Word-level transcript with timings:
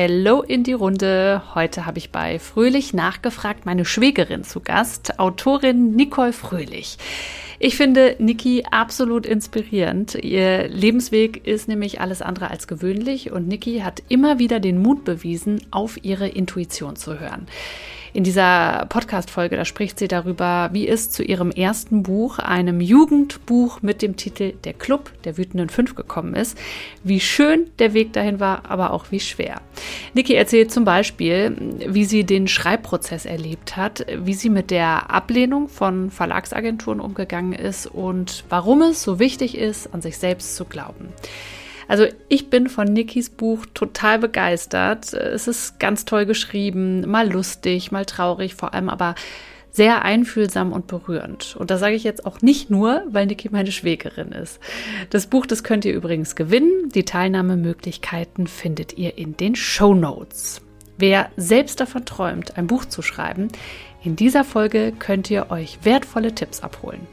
Hello 0.00 0.42
in 0.42 0.62
die 0.62 0.74
Runde. 0.74 1.42
Heute 1.56 1.84
habe 1.84 1.98
ich 1.98 2.12
bei 2.12 2.38
Fröhlich 2.38 2.94
nachgefragt 2.94 3.66
meine 3.66 3.84
Schwägerin 3.84 4.44
zu 4.44 4.60
Gast, 4.60 5.18
Autorin 5.18 5.96
Nicole 5.96 6.32
Fröhlich. 6.32 6.98
Ich 7.58 7.76
finde 7.76 8.14
Niki 8.20 8.62
absolut 8.70 9.26
inspirierend. 9.26 10.14
Ihr 10.14 10.68
Lebensweg 10.68 11.44
ist 11.48 11.66
nämlich 11.66 12.00
alles 12.00 12.22
andere 12.22 12.48
als 12.48 12.68
gewöhnlich 12.68 13.32
und 13.32 13.48
Niki 13.48 13.80
hat 13.80 14.04
immer 14.08 14.38
wieder 14.38 14.60
den 14.60 14.80
Mut 14.80 15.04
bewiesen, 15.04 15.66
auf 15.72 16.04
ihre 16.04 16.28
Intuition 16.28 16.94
zu 16.94 17.18
hören. 17.18 17.48
In 18.14 18.24
dieser 18.24 18.86
Podcast-Folge, 18.88 19.56
da 19.56 19.64
spricht 19.64 19.98
sie 19.98 20.08
darüber, 20.08 20.70
wie 20.72 20.88
es 20.88 21.10
zu 21.10 21.22
ihrem 21.22 21.50
ersten 21.50 22.02
Buch, 22.02 22.38
einem 22.38 22.80
Jugendbuch 22.80 23.82
mit 23.82 24.00
dem 24.00 24.16
Titel 24.16 24.52
Der 24.64 24.72
Club 24.72 25.12
der 25.24 25.36
wütenden 25.36 25.68
Fünf 25.68 25.94
gekommen 25.94 26.34
ist, 26.34 26.56
wie 27.04 27.20
schön 27.20 27.70
der 27.78 27.92
Weg 27.92 28.14
dahin 28.14 28.40
war, 28.40 28.62
aber 28.70 28.92
auch 28.92 29.06
wie 29.10 29.20
schwer. 29.20 29.60
Niki 30.14 30.34
erzählt 30.34 30.72
zum 30.72 30.84
Beispiel, 30.84 31.54
wie 31.86 32.06
sie 32.06 32.24
den 32.24 32.48
Schreibprozess 32.48 33.26
erlebt 33.26 33.76
hat, 33.76 34.06
wie 34.16 34.34
sie 34.34 34.50
mit 34.50 34.70
der 34.70 35.10
Ablehnung 35.10 35.68
von 35.68 36.10
Verlagsagenturen 36.10 37.00
umgegangen 37.00 37.52
ist 37.52 37.86
und 37.86 38.44
warum 38.48 38.82
es 38.82 39.02
so 39.02 39.18
wichtig 39.18 39.56
ist, 39.56 39.92
an 39.92 40.00
sich 40.00 40.16
selbst 40.16 40.56
zu 40.56 40.64
glauben. 40.64 41.08
Also 41.88 42.06
ich 42.28 42.50
bin 42.50 42.68
von 42.68 42.92
Nikis 42.92 43.30
Buch 43.30 43.66
total 43.74 44.18
begeistert. 44.18 45.14
Es 45.14 45.48
ist 45.48 45.80
ganz 45.80 46.04
toll 46.04 46.26
geschrieben, 46.26 47.08
mal 47.08 47.32
lustig, 47.32 47.90
mal 47.90 48.04
traurig, 48.04 48.54
vor 48.54 48.74
allem 48.74 48.90
aber 48.90 49.14
sehr 49.70 50.04
einfühlsam 50.04 50.72
und 50.72 50.86
berührend. 50.86 51.56
Und 51.56 51.70
das 51.70 51.80
sage 51.80 51.94
ich 51.94 52.04
jetzt 52.04 52.26
auch 52.26 52.42
nicht 52.42 52.68
nur, 52.68 53.02
weil 53.08 53.26
Niki 53.26 53.48
meine 53.50 53.72
Schwägerin 53.72 54.32
ist. 54.32 54.60
Das 55.10 55.26
Buch, 55.26 55.46
das 55.46 55.62
könnt 55.62 55.84
ihr 55.84 55.94
übrigens 55.94 56.36
gewinnen. 56.36 56.90
Die 56.94 57.04
Teilnahmemöglichkeiten 57.04 58.46
findet 58.46 58.98
ihr 58.98 59.16
in 59.16 59.36
den 59.36 59.54
Show 59.54 59.94
Notes. 59.94 60.60
Wer 60.98 61.30
selbst 61.36 61.80
davon 61.80 62.04
träumt, 62.04 62.58
ein 62.58 62.66
Buch 62.66 62.84
zu 62.84 63.02
schreiben, 63.02 63.48
in 64.02 64.16
dieser 64.16 64.44
Folge 64.44 64.92
könnt 64.98 65.30
ihr 65.30 65.50
euch 65.50 65.78
wertvolle 65.84 66.34
Tipps 66.34 66.60
abholen. 66.60 67.06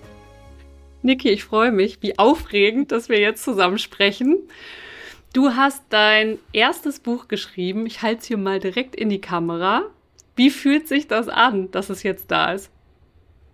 Niki, 1.05 1.29
ich 1.29 1.43
freue 1.43 1.71
mich. 1.71 1.99
Wie 2.01 2.17
aufregend, 2.17 2.91
dass 2.91 3.09
wir 3.09 3.19
jetzt 3.19 3.43
zusammen 3.43 3.77
sprechen. 3.77 4.37
Du 5.33 5.51
hast 5.51 5.83
dein 5.89 6.39
erstes 6.51 6.99
Buch 6.99 7.27
geschrieben. 7.27 7.85
Ich 7.85 8.01
halte 8.01 8.21
es 8.21 8.25
hier 8.25 8.37
mal 8.37 8.59
direkt 8.59 8.95
in 8.95 9.09
die 9.09 9.21
Kamera. 9.21 9.83
Wie 10.35 10.49
fühlt 10.49 10.87
sich 10.87 11.07
das 11.07 11.29
an, 11.29 11.69
dass 11.69 11.91
es 11.91 12.01
jetzt 12.01 12.31
da 12.31 12.53
ist? 12.53 12.71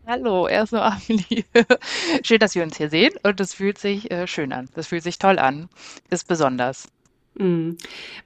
Hallo, 0.07 0.47
erstmal 0.47 0.93
Amelie. 0.93 1.43
Schön, 2.23 2.39
dass 2.39 2.55
wir 2.55 2.63
uns 2.63 2.77
hier 2.77 2.89
sehen 2.89 3.13
und 3.21 3.39
es 3.41 3.53
fühlt 3.53 3.77
sich 3.77 4.09
äh, 4.09 4.27
schön 4.27 4.53
an. 4.53 4.69
Das 4.73 4.87
fühlt 4.87 5.03
sich 5.03 5.19
toll 5.19 5.37
an. 5.37 5.67
Ist 6.09 6.29
besonders. 6.29 6.87
Mm. 7.35 7.71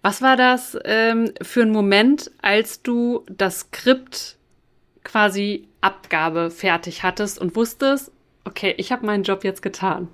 Was 0.04 0.22
war 0.22 0.38
das 0.38 0.78
ähm, 0.86 1.32
für 1.42 1.64
ein 1.64 1.72
Moment, 1.72 2.32
als 2.44 2.84
du 2.84 3.26
das 3.28 3.62
Skript 3.62 4.38
quasi 5.04 5.68
Abgabe 5.82 6.52
fertig 6.52 7.04
hattest 7.04 7.40
und 7.40 7.56
wusstest, 7.56 8.12
okay, 8.46 8.74
ich 8.78 8.92
habe 8.92 9.06
meinen 9.06 9.24
Job 9.24 9.44
jetzt 9.44 9.62
getan? 9.62 10.08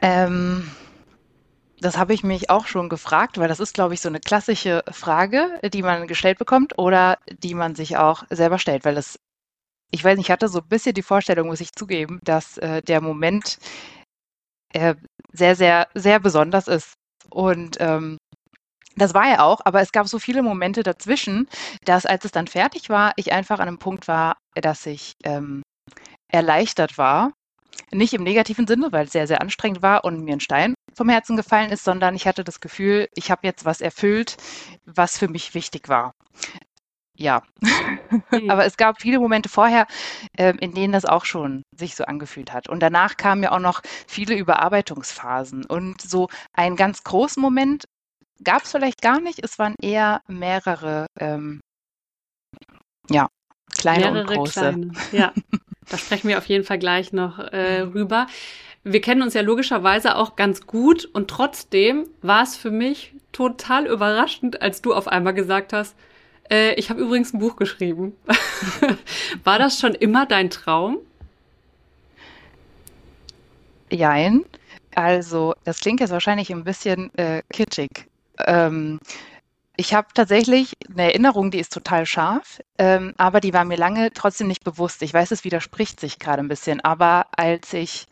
Ähm, 0.00 0.70
das 1.80 1.96
habe 1.98 2.14
ich 2.14 2.24
mich 2.24 2.50
auch 2.50 2.66
schon 2.66 2.88
gefragt, 2.88 3.38
weil 3.38 3.48
das 3.48 3.60
ist, 3.60 3.74
glaube 3.74 3.94
ich, 3.94 4.00
so 4.00 4.08
eine 4.08 4.20
klassische 4.20 4.82
Frage, 4.90 5.60
die 5.72 5.82
man 5.82 6.06
gestellt 6.06 6.38
bekommt 6.38 6.78
oder 6.78 7.18
die 7.42 7.54
man 7.54 7.74
sich 7.74 7.96
auch 7.96 8.24
selber 8.30 8.58
stellt, 8.58 8.84
weil 8.84 8.96
es, 8.96 9.18
ich 9.90 10.02
weiß 10.02 10.16
nicht, 10.16 10.26
ich 10.26 10.30
hatte 10.30 10.48
so 10.48 10.60
ein 10.60 10.68
bisschen 10.68 10.94
die 10.94 11.02
Vorstellung, 11.02 11.48
muss 11.48 11.60
ich 11.60 11.72
zugeben, 11.72 12.20
dass 12.24 12.58
äh, 12.58 12.82
der 12.82 13.00
Moment 13.00 13.58
äh, 14.72 14.94
sehr, 15.32 15.54
sehr, 15.54 15.88
sehr 15.94 16.18
besonders 16.20 16.68
ist. 16.68 16.94
Und 17.30 17.76
ähm, 17.80 18.18
das 18.96 19.12
war 19.12 19.28
er 19.28 19.44
auch, 19.44 19.60
aber 19.64 19.82
es 19.82 19.92
gab 19.92 20.08
so 20.08 20.18
viele 20.18 20.42
Momente 20.42 20.82
dazwischen, 20.82 21.48
dass 21.84 22.06
als 22.06 22.24
es 22.24 22.32
dann 22.32 22.46
fertig 22.46 22.88
war, 22.88 23.12
ich 23.16 23.32
einfach 23.32 23.58
an 23.58 23.68
einem 23.68 23.78
Punkt 23.78 24.08
war, 24.08 24.38
dass 24.54 24.86
ich 24.86 25.12
ähm, 25.24 25.62
erleichtert 26.36 26.98
war. 26.98 27.32
Nicht 27.92 28.14
im 28.14 28.22
negativen 28.22 28.66
Sinne, 28.66 28.92
weil 28.92 29.06
es 29.06 29.12
sehr, 29.12 29.26
sehr 29.26 29.40
anstrengend 29.40 29.82
war 29.82 30.04
und 30.04 30.24
mir 30.24 30.34
ein 30.34 30.40
Stein 30.40 30.74
vom 30.94 31.08
Herzen 31.08 31.36
gefallen 31.36 31.70
ist, 31.70 31.84
sondern 31.84 32.14
ich 32.14 32.26
hatte 32.26 32.42
das 32.42 32.60
Gefühl, 32.60 33.08
ich 33.14 33.30
habe 33.30 33.46
jetzt 33.46 33.64
was 33.64 33.80
erfüllt, 33.80 34.36
was 34.86 35.18
für 35.18 35.28
mich 35.28 35.54
wichtig 35.54 35.88
war. 35.88 36.12
Ja, 37.18 37.42
mhm. 37.60 38.00
aber 38.50 38.66
es 38.66 38.76
gab 38.76 39.00
viele 39.00 39.18
Momente 39.18 39.48
vorher, 39.48 39.86
äh, 40.36 40.54
in 40.60 40.72
denen 40.72 40.92
das 40.92 41.04
auch 41.04 41.24
schon 41.24 41.62
sich 41.74 41.96
so 41.96 42.04
angefühlt 42.04 42.52
hat. 42.52 42.68
Und 42.68 42.80
danach 42.80 43.16
kamen 43.16 43.42
ja 43.42 43.52
auch 43.52 43.60
noch 43.60 43.80
viele 44.06 44.34
Überarbeitungsphasen. 44.34 45.64
Und 45.64 46.00
so 46.02 46.28
einen 46.52 46.76
ganz 46.76 47.04
großen 47.04 47.40
Moment 47.40 47.84
gab 48.42 48.64
es 48.64 48.72
vielleicht 48.72 49.00
gar 49.00 49.20
nicht. 49.20 49.42
Es 49.42 49.58
waren 49.58 49.74
eher 49.80 50.20
mehrere, 50.28 51.06
ähm, 51.18 51.60
ja, 53.08 53.28
kleine 53.78 54.12
mehrere 54.12 54.20
und 54.20 54.36
große. 54.36 54.60
Kleine. 54.60 54.92
Ja. 55.12 55.32
Da 55.88 55.98
sprechen 55.98 56.28
wir 56.28 56.38
auf 56.38 56.46
jeden 56.46 56.64
Fall 56.64 56.78
gleich 56.78 57.12
noch 57.12 57.38
äh, 57.38 57.80
rüber. 57.80 58.26
Wir 58.84 59.00
kennen 59.00 59.22
uns 59.22 59.34
ja 59.34 59.40
logischerweise 59.40 60.16
auch 60.16 60.36
ganz 60.36 60.66
gut 60.66 61.06
und 61.06 61.28
trotzdem 61.28 62.08
war 62.22 62.42
es 62.42 62.56
für 62.56 62.70
mich 62.70 63.12
total 63.32 63.86
überraschend, 63.86 64.62
als 64.62 64.80
du 64.82 64.94
auf 64.94 65.08
einmal 65.08 65.34
gesagt 65.34 65.72
hast, 65.72 65.96
äh, 66.50 66.74
ich 66.74 66.90
habe 66.90 67.00
übrigens 67.00 67.32
ein 67.32 67.38
Buch 67.38 67.56
geschrieben. 67.56 68.16
war 69.44 69.58
das 69.58 69.80
schon 69.80 69.94
immer 69.94 70.26
dein 70.26 70.50
Traum? 70.50 70.98
Jein. 73.90 74.44
Also, 74.94 75.54
das 75.64 75.80
klingt 75.80 76.00
jetzt 76.00 76.10
wahrscheinlich 76.10 76.50
ein 76.50 76.64
bisschen 76.64 77.12
äh, 77.18 77.42
kitschig. 77.52 77.90
Ähm, 78.46 78.98
ich 79.76 79.94
habe 79.94 80.08
tatsächlich 80.14 80.72
eine 80.90 81.04
Erinnerung, 81.04 81.50
die 81.50 81.58
ist 81.58 81.72
total 81.72 82.06
scharf, 82.06 82.60
ähm, 82.78 83.14
aber 83.16 83.40
die 83.40 83.52
war 83.52 83.64
mir 83.64 83.76
lange 83.76 84.12
trotzdem 84.12 84.48
nicht 84.48 84.64
bewusst. 84.64 85.02
Ich 85.02 85.12
weiß, 85.12 85.30
es 85.30 85.44
widerspricht 85.44 86.00
sich 86.00 86.18
gerade 86.18 86.42
ein 86.42 86.48
bisschen, 86.48 86.80
aber 86.80 87.26
als 87.36 87.72
ich 87.72 88.06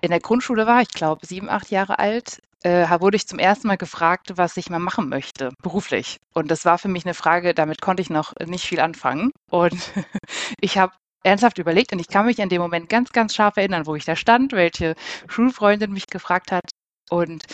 in 0.00 0.10
der 0.10 0.20
Grundschule 0.20 0.66
war, 0.66 0.82
ich 0.82 0.88
glaube 0.88 1.26
sieben, 1.26 1.48
acht 1.48 1.70
Jahre 1.70 1.98
alt, 1.98 2.42
äh, 2.62 2.88
wurde 3.00 3.16
ich 3.16 3.26
zum 3.26 3.38
ersten 3.38 3.68
Mal 3.68 3.76
gefragt, 3.76 4.32
was 4.36 4.56
ich 4.56 4.70
mal 4.70 4.78
machen 4.78 5.08
möchte, 5.08 5.50
beruflich. 5.62 6.18
Und 6.34 6.50
das 6.50 6.64
war 6.64 6.78
für 6.78 6.88
mich 6.88 7.04
eine 7.04 7.14
Frage, 7.14 7.54
damit 7.54 7.80
konnte 7.80 8.02
ich 8.02 8.10
noch 8.10 8.34
nicht 8.46 8.64
viel 8.64 8.80
anfangen. 8.80 9.30
Und 9.50 9.74
ich 10.60 10.78
habe 10.78 10.92
ernsthaft 11.24 11.58
überlegt 11.58 11.92
und 11.92 12.00
ich 12.00 12.08
kann 12.08 12.26
mich 12.26 12.42
an 12.42 12.48
dem 12.48 12.62
Moment 12.62 12.88
ganz, 12.88 13.12
ganz 13.12 13.34
scharf 13.34 13.56
erinnern, 13.56 13.86
wo 13.86 13.94
ich 13.94 14.04
da 14.04 14.16
stand, 14.16 14.52
welche 14.52 14.94
Schulfreundin 15.28 15.92
mich 15.92 16.06
gefragt 16.06 16.52
hat. 16.52 16.70
Und 17.10 17.44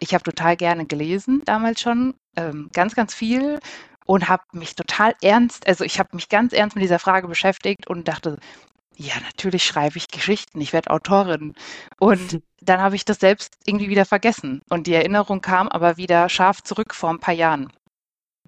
ich 0.00 0.14
habe 0.14 0.24
total 0.24 0.56
gerne 0.56 0.86
gelesen 0.86 1.42
damals 1.44 1.80
schon 1.80 2.14
ähm, 2.36 2.68
ganz, 2.72 2.94
ganz 2.94 3.14
viel 3.14 3.60
und 4.04 4.28
habe 4.28 4.44
mich 4.52 4.74
total 4.74 5.14
ernst, 5.20 5.66
also 5.66 5.84
ich 5.84 5.98
habe 5.98 6.10
mich 6.12 6.28
ganz 6.28 6.52
ernst 6.52 6.76
mit 6.76 6.82
dieser 6.82 6.98
Frage 6.98 7.28
beschäftigt 7.28 7.86
und 7.86 8.08
dachte, 8.08 8.38
ja, 8.96 9.14
natürlich 9.24 9.64
schreibe 9.64 9.98
ich 9.98 10.08
Geschichten, 10.08 10.60
ich 10.60 10.72
werde 10.72 10.90
Autorin. 10.90 11.54
Und 11.98 12.40
dann 12.60 12.80
habe 12.80 12.96
ich 12.96 13.04
das 13.04 13.18
selbst 13.18 13.58
irgendwie 13.66 13.90
wieder 13.90 14.06
vergessen. 14.06 14.62
Und 14.70 14.86
die 14.86 14.94
Erinnerung 14.94 15.42
kam 15.42 15.68
aber 15.68 15.98
wieder 15.98 16.28
scharf 16.30 16.62
zurück 16.62 16.94
vor 16.94 17.10
ein 17.10 17.20
paar 17.20 17.34
Jahren. 17.34 17.70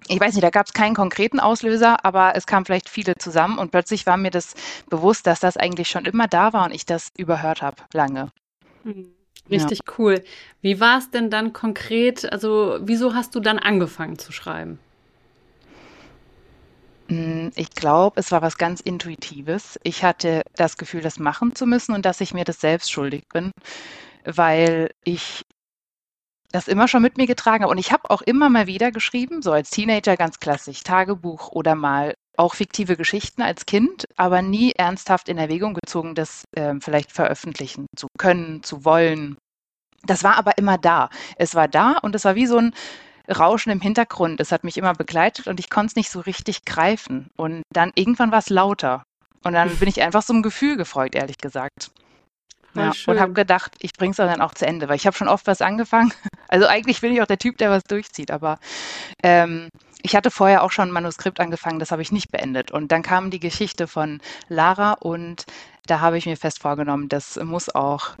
Ich 0.07 0.19
weiß 0.19 0.33
nicht, 0.33 0.43
da 0.43 0.49
gab 0.49 0.65
es 0.65 0.73
keinen 0.73 0.95
konkreten 0.95 1.39
Auslöser, 1.39 2.03
aber 2.03 2.35
es 2.35 2.47
kamen 2.47 2.65
vielleicht 2.65 2.89
viele 2.89 3.15
zusammen 3.15 3.59
und 3.59 3.71
plötzlich 3.71 4.05
war 4.05 4.17
mir 4.17 4.31
das 4.31 4.55
bewusst, 4.89 5.27
dass 5.27 5.39
das 5.41 5.57
eigentlich 5.57 5.89
schon 5.89 6.05
immer 6.05 6.27
da 6.27 6.53
war 6.53 6.65
und 6.65 6.73
ich 6.73 6.85
das 6.85 7.09
überhört 7.17 7.61
habe, 7.61 7.83
lange. 7.93 8.31
Mhm. 8.83 9.18
Richtig 9.49 9.79
ja. 9.87 9.93
cool. 9.97 10.23
Wie 10.61 10.79
war 10.79 10.99
es 10.99 11.09
denn 11.11 11.29
dann 11.29 11.53
konkret? 11.53 12.31
Also, 12.31 12.79
wieso 12.81 13.13
hast 13.15 13.35
du 13.35 13.39
dann 13.39 13.59
angefangen 13.59 14.19
zu 14.19 14.31
schreiben? 14.31 14.79
Hm, 17.09 17.51
ich 17.55 17.71
glaube, 17.71 18.19
es 18.19 18.31
war 18.31 18.41
was 18.41 18.57
ganz 18.57 18.81
Intuitives. 18.81 19.79
Ich 19.83 20.03
hatte 20.03 20.43
das 20.55 20.77
Gefühl, 20.77 21.01
das 21.01 21.19
machen 21.19 21.55
zu 21.55 21.65
müssen 21.65 21.93
und 21.93 22.05
dass 22.05 22.21
ich 22.21 22.33
mir 22.33 22.45
das 22.45 22.61
selbst 22.61 22.91
schuldig 22.91 23.23
bin, 23.33 23.51
weil 24.23 24.91
ich 25.03 25.43
das 26.51 26.67
immer 26.67 26.87
schon 26.87 27.01
mit 27.01 27.17
mir 27.17 27.27
getragen 27.27 27.63
habe. 27.63 27.71
Und 27.71 27.77
ich 27.79 27.91
habe 27.91 28.09
auch 28.09 28.21
immer 28.21 28.49
mal 28.49 28.67
wieder 28.67 28.91
geschrieben, 28.91 29.41
so 29.41 29.51
als 29.51 29.69
Teenager 29.71 30.17
ganz 30.17 30.39
klassisch, 30.39 30.83
Tagebuch 30.83 31.49
oder 31.51 31.75
mal 31.75 32.13
auch 32.39 32.55
fiktive 32.55 32.95
Geschichten 32.95 33.41
als 33.41 33.65
Kind, 33.65 34.05
aber 34.15 34.41
nie 34.41 34.71
ernsthaft 34.71 35.27
in 35.27 35.37
Erwägung 35.37 35.73
gezogen, 35.73 36.15
das 36.15 36.45
äh, 36.55 36.75
vielleicht 36.79 37.11
veröffentlichen 37.11 37.85
zu 37.95 38.07
können, 38.17 38.63
zu 38.63 38.85
wollen. 38.85 39.37
Das 40.03 40.23
war 40.23 40.37
aber 40.37 40.57
immer 40.57 40.77
da. 40.77 41.09
Es 41.35 41.53
war 41.53 41.67
da 41.67 41.97
und 42.01 42.15
es 42.15 42.23
war 42.23 42.35
wie 42.35 42.45
so 42.45 42.57
ein 42.57 42.73
Rauschen 43.29 43.71
im 43.71 43.81
Hintergrund. 43.81 44.39
Es 44.39 44.53
hat 44.53 44.63
mich 44.63 44.77
immer 44.77 44.93
begleitet 44.93 45.47
und 45.47 45.59
ich 45.59 45.69
konnte 45.69 45.87
es 45.87 45.95
nicht 45.97 46.09
so 46.09 46.21
richtig 46.21 46.63
greifen. 46.63 47.27
Und 47.35 47.63
dann 47.73 47.91
irgendwann 47.95 48.31
war 48.31 48.39
es 48.39 48.49
lauter. 48.49 49.03
Und 49.43 49.53
dann 49.53 49.69
bin 49.77 49.89
ich 49.89 50.01
einfach 50.01 50.23
so 50.23 50.33
einem 50.33 50.41
Gefühl 50.41 50.77
gefolgt, 50.77 51.15
ehrlich 51.15 51.37
gesagt. 51.37 51.91
Ja, 52.75 52.91
und 53.07 53.19
habe 53.19 53.33
gedacht, 53.33 53.75
ich 53.79 53.93
bringe 53.93 54.11
es 54.11 54.17
dann 54.17 54.41
auch 54.41 54.53
zu 54.53 54.65
Ende, 54.65 54.87
weil 54.87 54.95
ich 54.95 55.07
habe 55.07 55.17
schon 55.17 55.27
oft 55.27 55.47
was 55.47 55.61
angefangen. 55.61 56.13
Also 56.51 56.65
eigentlich 56.65 56.99
bin 56.99 57.13
ich 57.13 57.21
auch 57.21 57.27
der 57.27 57.37
Typ, 57.37 57.59
der 57.59 57.69
was 57.69 57.83
durchzieht, 57.83 58.31
aber 58.31 58.57
ähm, 59.21 59.69
ich 60.01 60.15
hatte 60.15 60.31
vorher 60.31 60.63
auch 60.63 60.71
schon 60.71 60.89
ein 60.89 60.91
Manuskript 60.91 61.39
angefangen, 61.39 61.77
das 61.77 61.91
habe 61.91 62.01
ich 62.01 62.11
nicht 62.11 62.31
beendet. 62.31 62.71
Und 62.71 62.91
dann 62.91 63.03
kam 63.03 63.29
die 63.29 63.39
Geschichte 63.39 63.85
von 63.85 64.19
Lara 64.47 64.93
und 64.93 65.45
da 65.85 65.99
habe 65.99 66.17
ich 66.17 66.25
mir 66.25 66.37
fest 66.37 66.59
vorgenommen, 66.59 67.07
das 67.07 67.35
muss 67.35 67.69
auch 67.69 68.15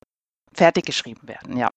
fertig 0.53 0.85
geschrieben 0.85 1.27
werden, 1.27 1.57
ja. 1.57 1.71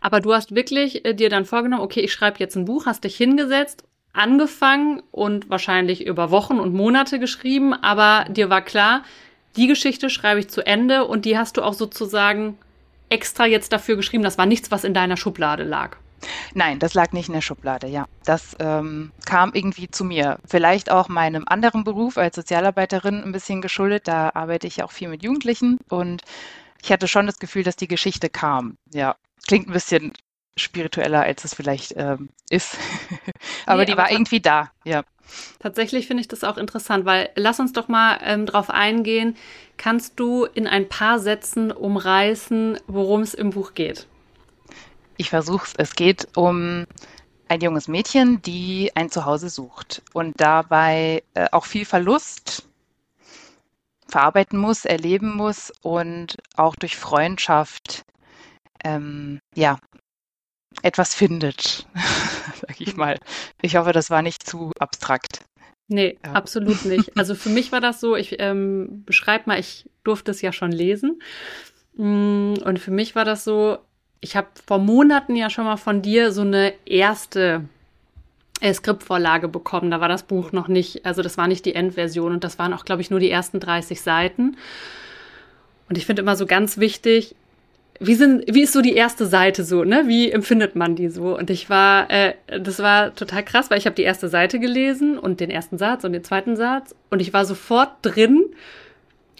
Aber 0.00 0.20
du 0.20 0.34
hast 0.34 0.56
wirklich 0.56 1.04
äh, 1.04 1.14
dir 1.14 1.28
dann 1.28 1.44
vorgenommen, 1.44 1.82
okay, 1.82 2.00
ich 2.00 2.12
schreibe 2.12 2.40
jetzt 2.40 2.56
ein 2.56 2.64
Buch, 2.64 2.86
hast 2.86 3.04
dich 3.04 3.16
hingesetzt, 3.16 3.84
angefangen 4.12 5.02
und 5.10 5.50
wahrscheinlich 5.50 6.06
über 6.06 6.30
Wochen 6.30 6.58
und 6.58 6.72
Monate 6.72 7.18
geschrieben, 7.18 7.74
aber 7.74 8.28
dir 8.30 8.48
war 8.50 8.62
klar, 8.62 9.02
die 9.56 9.66
Geschichte 9.66 10.10
schreibe 10.10 10.40
ich 10.40 10.48
zu 10.48 10.66
Ende 10.66 11.04
und 11.04 11.24
die 11.24 11.38
hast 11.38 11.56
du 11.56 11.62
auch 11.62 11.74
sozusagen 11.74 12.58
extra 13.08 13.46
jetzt 13.46 13.72
dafür 13.72 13.96
geschrieben. 13.96 14.24
Das 14.24 14.38
war 14.38 14.46
nichts, 14.46 14.70
was 14.70 14.84
in 14.84 14.94
deiner 14.94 15.16
Schublade 15.16 15.64
lag. 15.64 15.96
Nein, 16.54 16.78
das 16.78 16.94
lag 16.94 17.12
nicht 17.12 17.28
in 17.28 17.34
der 17.34 17.42
Schublade, 17.42 17.86
ja. 17.86 18.06
Das 18.24 18.56
ähm, 18.58 19.12
kam 19.26 19.52
irgendwie 19.52 19.90
zu 19.90 20.04
mir. 20.04 20.38
Vielleicht 20.46 20.90
auch 20.90 21.08
meinem 21.08 21.44
anderen 21.46 21.84
Beruf 21.84 22.16
als 22.16 22.36
Sozialarbeiterin 22.36 23.22
ein 23.22 23.32
bisschen 23.32 23.60
geschuldet. 23.60 24.08
Da 24.08 24.30
arbeite 24.34 24.66
ich 24.66 24.82
auch 24.82 24.90
viel 24.90 25.08
mit 25.08 25.22
Jugendlichen 25.22 25.78
und 25.88 26.22
ich 26.82 26.92
hatte 26.92 27.08
schon 27.08 27.26
das 27.26 27.38
Gefühl, 27.38 27.62
dass 27.62 27.76
die 27.76 27.88
Geschichte 27.88 28.30
kam. 28.30 28.76
Ja, 28.92 29.16
klingt 29.46 29.68
ein 29.68 29.72
bisschen 29.72 30.12
spiritueller, 30.56 31.22
als 31.22 31.44
es 31.44 31.54
vielleicht 31.54 31.94
ähm, 31.96 32.28
ist. 32.50 32.78
aber 33.66 33.80
nee, 33.80 33.86
die 33.86 33.92
aber 33.92 34.02
war 34.02 34.10
irgendwie 34.10 34.40
da, 34.40 34.70
ja. 34.84 35.04
Tatsächlich 35.58 36.06
finde 36.06 36.20
ich 36.20 36.28
das 36.28 36.44
auch 36.44 36.58
interessant, 36.58 37.04
weil 37.06 37.30
lass 37.34 37.58
uns 37.58 37.72
doch 37.72 37.88
mal 37.88 38.18
ähm, 38.22 38.46
drauf 38.46 38.70
eingehen. 38.70 39.36
Kannst 39.76 40.20
du 40.20 40.44
in 40.44 40.66
ein 40.66 40.88
paar 40.88 41.18
Sätzen 41.18 41.72
umreißen, 41.72 42.78
worum 42.86 43.22
es 43.22 43.34
im 43.34 43.50
Buch 43.50 43.74
geht? 43.74 44.06
Ich 45.16 45.30
versuche 45.30 45.66
es. 45.66 45.74
Es 45.76 45.94
geht 45.94 46.28
um 46.36 46.86
ein 47.48 47.60
junges 47.60 47.88
Mädchen, 47.88 48.42
die 48.42 48.92
ein 48.94 49.10
Zuhause 49.10 49.48
sucht 49.48 50.02
und 50.12 50.34
dabei 50.40 51.22
äh, 51.34 51.46
auch 51.52 51.64
viel 51.64 51.84
Verlust 51.84 52.66
verarbeiten 54.08 54.58
muss, 54.58 54.84
erleben 54.84 55.34
muss 55.34 55.72
und 55.82 56.36
auch 56.56 56.76
durch 56.76 56.96
Freundschaft 56.96 58.04
ähm, 58.84 59.40
ja 59.54 59.78
etwas 60.84 61.14
findet, 61.14 61.86
sag 62.60 62.80
ich 62.80 62.96
mal. 62.96 63.18
Ich 63.62 63.76
hoffe, 63.76 63.92
das 63.92 64.10
war 64.10 64.22
nicht 64.22 64.46
zu 64.46 64.70
abstrakt. 64.78 65.40
Nee, 65.88 66.18
ja. 66.24 66.32
absolut 66.32 66.84
nicht. 66.84 67.16
Also 67.16 67.34
für 67.34 67.48
mich 67.48 67.72
war 67.72 67.80
das 67.80 68.00
so, 68.00 68.16
ich 68.16 68.36
ähm, 68.38 69.02
beschreibe 69.04 69.44
mal, 69.46 69.58
ich 69.58 69.88
durfte 70.02 70.30
es 70.30 70.42
ja 70.42 70.52
schon 70.52 70.72
lesen. 70.72 71.20
Mm, 71.96 72.54
und 72.64 72.78
für 72.78 72.90
mich 72.90 73.14
war 73.14 73.24
das 73.24 73.44
so, 73.44 73.78
ich 74.20 74.36
habe 74.36 74.48
vor 74.66 74.78
Monaten 74.78 75.36
ja 75.36 75.50
schon 75.50 75.64
mal 75.64 75.76
von 75.76 76.02
dir 76.02 76.32
so 76.32 76.42
eine 76.42 76.72
erste 76.86 77.64
äh, 78.60 78.72
Skriptvorlage 78.72 79.48
bekommen. 79.48 79.90
Da 79.90 80.00
war 80.00 80.08
das 80.08 80.22
Buch 80.22 80.52
noch 80.52 80.68
nicht, 80.68 81.06
also 81.06 81.22
das 81.22 81.38
war 81.38 81.48
nicht 81.48 81.64
die 81.64 81.74
Endversion 81.74 82.32
und 82.32 82.44
das 82.44 82.58
waren 82.58 82.72
auch, 82.74 82.84
glaube 82.84 83.02
ich, 83.02 83.10
nur 83.10 83.20
die 83.20 83.30
ersten 83.30 83.60
30 83.60 84.00
Seiten. 84.00 84.56
Und 85.88 85.98
ich 85.98 86.06
finde 86.06 86.22
immer 86.22 86.36
so 86.36 86.46
ganz 86.46 86.78
wichtig, 86.78 87.36
wie 88.00 88.14
sind, 88.14 88.44
wie 88.52 88.62
ist 88.62 88.72
so 88.72 88.82
die 88.82 88.94
erste 88.94 89.26
Seite 89.26 89.64
so, 89.64 89.84
ne? 89.84 90.04
Wie 90.06 90.30
empfindet 90.30 90.74
man 90.74 90.96
die 90.96 91.08
so? 91.08 91.36
Und 91.36 91.50
ich 91.50 91.70
war, 91.70 92.10
äh, 92.10 92.34
das 92.60 92.80
war 92.80 93.14
total 93.14 93.44
krass, 93.44 93.70
weil 93.70 93.78
ich 93.78 93.86
habe 93.86 93.94
die 93.94 94.02
erste 94.02 94.28
Seite 94.28 94.58
gelesen 94.58 95.18
und 95.18 95.40
den 95.40 95.50
ersten 95.50 95.78
Satz 95.78 96.04
und 96.04 96.12
den 96.12 96.24
zweiten 96.24 96.56
Satz 96.56 96.94
und 97.10 97.20
ich 97.20 97.32
war 97.32 97.44
sofort 97.44 97.90
drin 98.02 98.44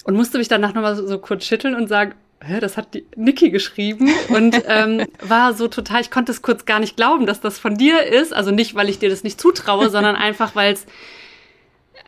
und 0.04 0.14
musste 0.14 0.38
mich 0.38 0.48
danach 0.48 0.74
nochmal 0.74 0.94
so, 0.94 1.06
so 1.06 1.18
kurz 1.18 1.44
schütteln 1.44 1.74
und 1.74 1.88
sagen, 1.88 2.14
Hä, 2.46 2.60
das 2.60 2.76
hat 2.76 2.92
die 2.92 3.06
Niki 3.16 3.48
geschrieben 3.50 4.10
und 4.28 4.60
ähm, 4.68 5.06
war 5.22 5.54
so 5.54 5.66
total, 5.66 6.02
ich 6.02 6.10
konnte 6.10 6.30
es 6.30 6.42
kurz 6.42 6.66
gar 6.66 6.78
nicht 6.78 6.94
glauben, 6.94 7.24
dass 7.24 7.40
das 7.40 7.58
von 7.58 7.76
dir 7.76 8.02
ist. 8.02 8.34
Also 8.34 8.50
nicht, 8.50 8.74
weil 8.74 8.90
ich 8.90 8.98
dir 8.98 9.08
das 9.08 9.24
nicht 9.24 9.40
zutraue, 9.40 9.88
sondern 9.88 10.14
einfach, 10.14 10.54
weil 10.54 10.74
es, 10.74 10.84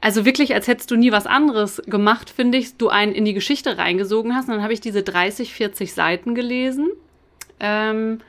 also 0.06 0.24
wirklich, 0.24 0.54
als 0.54 0.68
hättest 0.68 0.92
du 0.92 0.96
nie 0.96 1.10
was 1.10 1.26
anderes 1.26 1.82
gemacht, 1.84 2.30
finde 2.30 2.58
ich, 2.58 2.76
du 2.76 2.90
einen 2.90 3.12
in 3.12 3.24
die 3.24 3.34
Geschichte 3.34 3.76
reingesogen 3.76 4.36
hast. 4.36 4.46
Und 4.46 4.54
dann 4.54 4.62
habe 4.62 4.72
ich 4.72 4.80
diese 4.80 5.02
30, 5.02 5.52
40 5.52 5.92
Seiten 5.92 6.36
gelesen. 6.36 6.90
Ähm, 7.58 8.20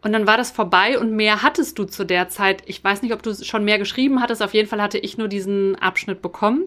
und 0.00 0.14
dann 0.14 0.26
war 0.26 0.38
das 0.38 0.50
vorbei 0.50 0.98
und 0.98 1.12
mehr 1.12 1.42
hattest 1.42 1.78
du 1.78 1.84
zu 1.84 2.04
der 2.04 2.30
Zeit. 2.30 2.62
Ich 2.64 2.82
weiß 2.82 3.02
nicht, 3.02 3.12
ob 3.12 3.22
du 3.22 3.34
schon 3.34 3.66
mehr 3.66 3.78
geschrieben 3.78 4.22
hattest. 4.22 4.40
Auf 4.40 4.54
jeden 4.54 4.66
Fall 4.66 4.80
hatte 4.80 4.96
ich 4.96 5.18
nur 5.18 5.28
diesen 5.28 5.76
Abschnitt 5.76 6.22
bekommen 6.22 6.62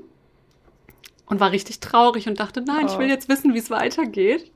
und 1.26 1.40
war 1.40 1.50
richtig 1.50 1.80
traurig 1.80 2.28
und 2.28 2.40
dachte, 2.40 2.62
nein, 2.62 2.86
oh. 2.86 2.92
ich 2.92 3.00
will 3.00 3.08
oh. 3.08 3.10
jetzt 3.10 3.28
wissen, 3.28 3.56
wie 3.56 3.60
es 3.60 3.72
weitergeht. 3.72 4.52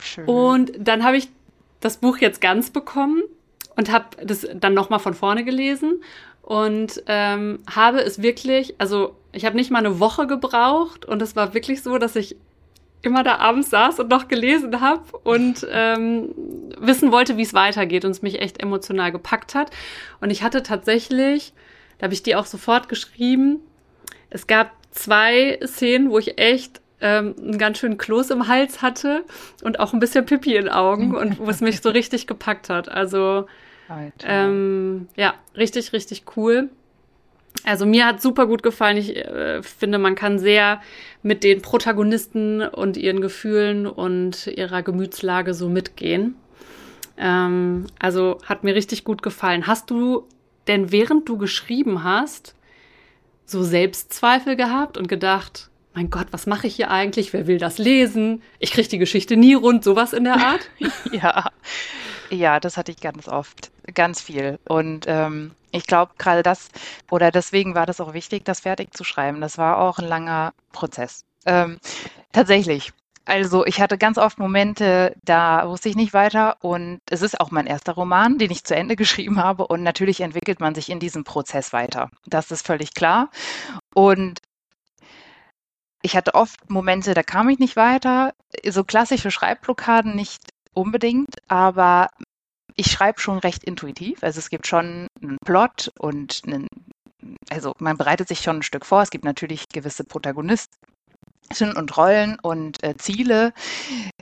Schön. 0.00 0.24
Und 0.24 0.70
dann 0.78 1.02
habe 1.02 1.16
ich 1.16 1.30
das 1.80 1.96
Buch 1.96 2.18
jetzt 2.18 2.40
ganz 2.40 2.70
bekommen 2.70 3.24
und 3.74 3.90
habe 3.90 4.24
das 4.24 4.46
dann 4.54 4.72
nochmal 4.72 5.00
von 5.00 5.14
vorne 5.14 5.42
gelesen 5.42 6.00
und 6.46 7.02
ähm, 7.08 7.58
habe 7.68 7.98
es 7.98 8.22
wirklich, 8.22 8.76
also 8.78 9.16
ich 9.32 9.44
habe 9.44 9.56
nicht 9.56 9.72
mal 9.72 9.80
eine 9.80 9.98
Woche 9.98 10.28
gebraucht 10.28 11.04
und 11.04 11.20
es 11.20 11.34
war 11.34 11.54
wirklich 11.54 11.82
so, 11.82 11.98
dass 11.98 12.14
ich 12.14 12.36
immer 13.02 13.24
da 13.24 13.38
abends 13.38 13.70
saß 13.70 13.98
und 13.98 14.08
noch 14.08 14.28
gelesen 14.28 14.80
habe 14.80 15.02
und 15.24 15.66
ähm, 15.68 16.28
wissen 16.78 17.10
wollte, 17.10 17.36
wie 17.36 17.42
es 17.42 17.52
weitergeht 17.52 18.04
und 18.04 18.12
es 18.12 18.22
mich 18.22 18.40
echt 18.40 18.62
emotional 18.62 19.10
gepackt 19.10 19.56
hat. 19.56 19.72
Und 20.20 20.30
ich 20.30 20.44
hatte 20.44 20.62
tatsächlich, 20.62 21.52
da 21.98 22.04
habe 22.04 22.14
ich 22.14 22.22
die 22.22 22.36
auch 22.36 22.46
sofort 22.46 22.88
geschrieben, 22.88 23.58
es 24.30 24.46
gab 24.46 24.70
zwei 24.92 25.58
Szenen, 25.66 26.10
wo 26.10 26.18
ich 26.18 26.38
echt 26.38 26.80
ähm, 27.00 27.34
einen 27.38 27.58
ganz 27.58 27.78
schönen 27.78 27.98
Kloß 27.98 28.30
im 28.30 28.46
Hals 28.46 28.82
hatte 28.82 29.24
und 29.64 29.80
auch 29.80 29.94
ein 29.94 30.00
bisschen 30.00 30.26
Pipi 30.26 30.54
in 30.54 30.68
Augen 30.68 31.12
und 31.16 31.40
wo 31.40 31.50
es 31.50 31.60
mich 31.60 31.80
so 31.80 31.90
richtig 31.90 32.28
gepackt 32.28 32.70
hat. 32.70 32.88
Also 32.88 33.46
ähm, 34.24 35.08
ja, 35.16 35.34
richtig, 35.56 35.92
richtig 35.92 36.24
cool. 36.36 36.70
Also 37.64 37.86
mir 37.86 38.06
hat 38.06 38.22
super 38.22 38.46
gut 38.46 38.62
gefallen. 38.62 38.96
Ich 38.96 39.16
äh, 39.16 39.62
finde, 39.62 39.98
man 39.98 40.14
kann 40.14 40.38
sehr 40.38 40.80
mit 41.22 41.42
den 41.42 41.62
Protagonisten 41.62 42.62
und 42.62 42.96
ihren 42.96 43.20
Gefühlen 43.20 43.86
und 43.86 44.46
ihrer 44.46 44.82
Gemütslage 44.82 45.54
so 45.54 45.68
mitgehen. 45.68 46.36
Ähm, 47.16 47.86
also 47.98 48.38
hat 48.44 48.62
mir 48.62 48.74
richtig 48.74 49.04
gut 49.04 49.22
gefallen. 49.22 49.66
Hast 49.66 49.90
du 49.90 50.26
denn 50.66 50.92
während 50.92 51.28
du 51.28 51.38
geschrieben 51.38 52.04
hast, 52.04 52.54
so 53.44 53.62
Selbstzweifel 53.62 54.56
gehabt 54.56 54.98
und 54.98 55.08
gedacht, 55.08 55.70
mein 55.94 56.10
Gott, 56.10 56.26
was 56.30 56.46
mache 56.46 56.66
ich 56.66 56.76
hier 56.76 56.90
eigentlich? 56.90 57.32
Wer 57.32 57.46
will 57.46 57.58
das 57.58 57.78
lesen? 57.78 58.42
Ich 58.58 58.72
kriege 58.72 58.88
die 58.88 58.98
Geschichte 58.98 59.36
nie 59.36 59.54
rund, 59.54 59.82
sowas 59.82 60.12
in 60.12 60.24
der 60.24 60.36
Art? 60.36 60.68
ja. 61.12 61.50
Ja, 62.30 62.58
das 62.60 62.76
hatte 62.76 62.90
ich 62.92 63.00
ganz 63.00 63.28
oft, 63.28 63.70
ganz 63.94 64.20
viel. 64.20 64.58
Und 64.68 65.04
ähm, 65.06 65.52
ich 65.70 65.86
glaube, 65.86 66.12
gerade 66.18 66.42
das, 66.42 66.68
oder 67.10 67.30
deswegen 67.30 67.74
war 67.74 67.86
das 67.86 68.00
auch 68.00 68.14
wichtig, 68.14 68.44
das 68.44 68.60
fertig 68.60 68.94
zu 68.94 69.04
schreiben. 69.04 69.40
Das 69.40 69.58
war 69.58 69.78
auch 69.78 69.98
ein 69.98 70.08
langer 70.08 70.52
Prozess. 70.72 71.24
Ähm, 71.44 71.78
tatsächlich. 72.32 72.92
Also 73.24 73.66
ich 73.66 73.80
hatte 73.80 73.98
ganz 73.98 74.18
oft 74.18 74.38
Momente, 74.38 75.16
da 75.24 75.68
wusste 75.68 75.88
ich 75.88 75.96
nicht 75.96 76.14
weiter 76.14 76.56
und 76.60 77.00
es 77.10 77.22
ist 77.22 77.40
auch 77.40 77.50
mein 77.50 77.66
erster 77.66 77.92
Roman, 77.92 78.38
den 78.38 78.52
ich 78.52 78.62
zu 78.64 78.74
Ende 78.76 78.94
geschrieben 78.96 79.42
habe 79.42 79.66
und 79.66 79.82
natürlich 79.82 80.20
entwickelt 80.20 80.60
man 80.60 80.74
sich 80.74 80.90
in 80.90 81.00
diesem 81.00 81.24
Prozess 81.24 81.72
weiter. 81.72 82.10
Das 82.26 82.50
ist 82.50 82.66
völlig 82.66 82.94
klar. 82.94 83.30
Und 83.94 84.40
ich 86.02 86.16
hatte 86.16 86.34
oft 86.34 86.70
Momente, 86.70 87.14
da 87.14 87.22
kam 87.22 87.48
ich 87.48 87.58
nicht 87.58 87.76
weiter. 87.76 88.32
So 88.68 88.84
klassische 88.84 89.30
Schreibblockaden 89.32 90.14
nicht 90.14 90.40
unbedingt, 90.76 91.36
aber 91.48 92.08
ich 92.76 92.90
schreibe 92.90 93.20
schon 93.20 93.38
recht 93.38 93.64
intuitiv. 93.64 94.22
Also 94.22 94.38
es 94.38 94.50
gibt 94.50 94.66
schon 94.66 95.08
einen 95.22 95.38
Plot 95.44 95.90
und 95.98 96.42
einen, 96.46 96.68
also 97.50 97.74
man 97.78 97.96
bereitet 97.96 98.28
sich 98.28 98.40
schon 98.40 98.58
ein 98.58 98.62
Stück 98.62 98.84
vor. 98.84 99.02
Es 99.02 99.10
gibt 99.10 99.24
natürlich 99.24 99.64
gewisse 99.72 100.04
Protagonisten 100.04 100.74
und 101.76 101.96
Rollen 101.96 102.38
und 102.40 102.82
äh, 102.82 102.96
Ziele, 102.96 103.52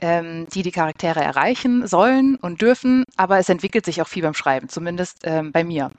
ähm, 0.01 0.47
die 0.53 0.61
die 0.61 0.71
Charaktere 0.71 1.21
erreichen 1.21 1.87
sollen 1.87 2.35
und 2.35 2.61
dürfen, 2.61 3.03
aber 3.17 3.39
es 3.39 3.49
entwickelt 3.49 3.85
sich 3.85 4.01
auch 4.01 4.07
viel 4.07 4.23
beim 4.23 4.35
Schreiben, 4.35 4.69
zumindest 4.69 5.19
ähm, 5.23 5.51
bei 5.51 5.63
mir. 5.63 5.91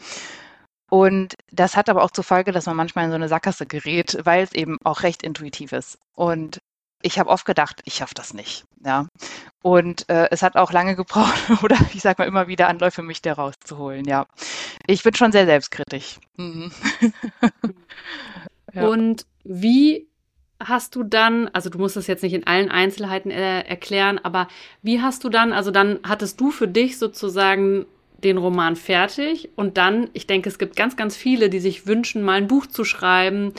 Und 0.89 1.35
das 1.51 1.77
hat 1.77 1.89
aber 1.89 2.05
auch 2.05 2.13
zur 2.13 2.25
Folge, 2.25 2.53
dass 2.53 2.67
man 2.67 2.77
manchmal 2.77 3.07
in 3.07 3.11
so 3.11 3.17
eine 3.17 3.29
Sackgasse 3.29 3.67
gerät, 3.67 4.19
weil 4.23 4.45
es 4.45 4.53
eben 4.53 4.79
auch 4.85 5.03
recht 5.03 5.25
intuitiv 5.25 5.73
ist. 5.73 5.99
Und 6.15 6.61
ich 7.03 7.19
habe 7.19 7.31
oft 7.31 7.45
gedacht, 7.45 7.83
ich 7.85 7.95
schaffe 7.95 8.15
das 8.15 8.35
nicht. 8.35 8.65
Ja. 8.85 9.07
Und 9.63 10.09
äh, 10.09 10.29
es 10.31 10.43
hat 10.43 10.57
auch 10.57 10.73
lange 10.73 10.97
gebraucht, 10.97 11.63
oder 11.63 11.77
ich 11.95 12.03
sage 12.03 12.23
mal 12.23 12.29
immer 12.29 12.49
wieder 12.49 12.69
Anläufe, 12.69 13.03
mich 13.03 13.23
da 13.23 13.35
rauszuholen. 13.35 14.05
Ja. 14.07 14.27
Ich 14.87 15.03
bin 15.03 15.15
schon 15.15 15.33
sehr 15.33 15.47
selbstkritisch. 15.47 16.19
Mhm. 16.37 16.73
ja. 18.73 18.87
Und 18.87 19.27
wie 19.45 20.09
hast 20.59 20.95
du 20.97 21.03
dann, 21.03 21.49
also 21.49 21.69
du 21.71 21.79
musst 21.79 21.97
es 21.97 22.07
jetzt 22.07 22.23
nicht 22.23 22.33
in 22.33 22.47
allen 22.47 22.71
Einzelheiten 22.71 23.31
äh, 23.31 23.61
erklären, 23.61 24.19
aber 24.23 24.49
wie 24.83 25.03
hast 25.03 25.23
du 25.25 25.29
dann, 25.29 25.53
also 25.53 25.71
dann 25.71 26.01
hattest 26.03 26.41
du 26.41 26.51
für 26.51 26.67
dich 26.67 26.99
sozusagen 26.99 27.87
den 28.25 28.39
Roman 28.39 28.77
fertig 28.77 29.51
und 29.57 29.77
dann, 29.77 30.09
ich 30.15 30.27
denke, 30.27 30.49
es 30.49 30.59
gibt 30.59 30.75
ganz, 30.75 30.97
ganz 30.97 31.15
viele, 31.15 31.51
die 31.51 31.59
sich 31.59 31.87
wünschen, 31.87 32.23
mal 32.23 32.39
ein 32.39 32.49
Buch 32.49 32.67
zu 32.67 32.85
schreiben 32.85 33.53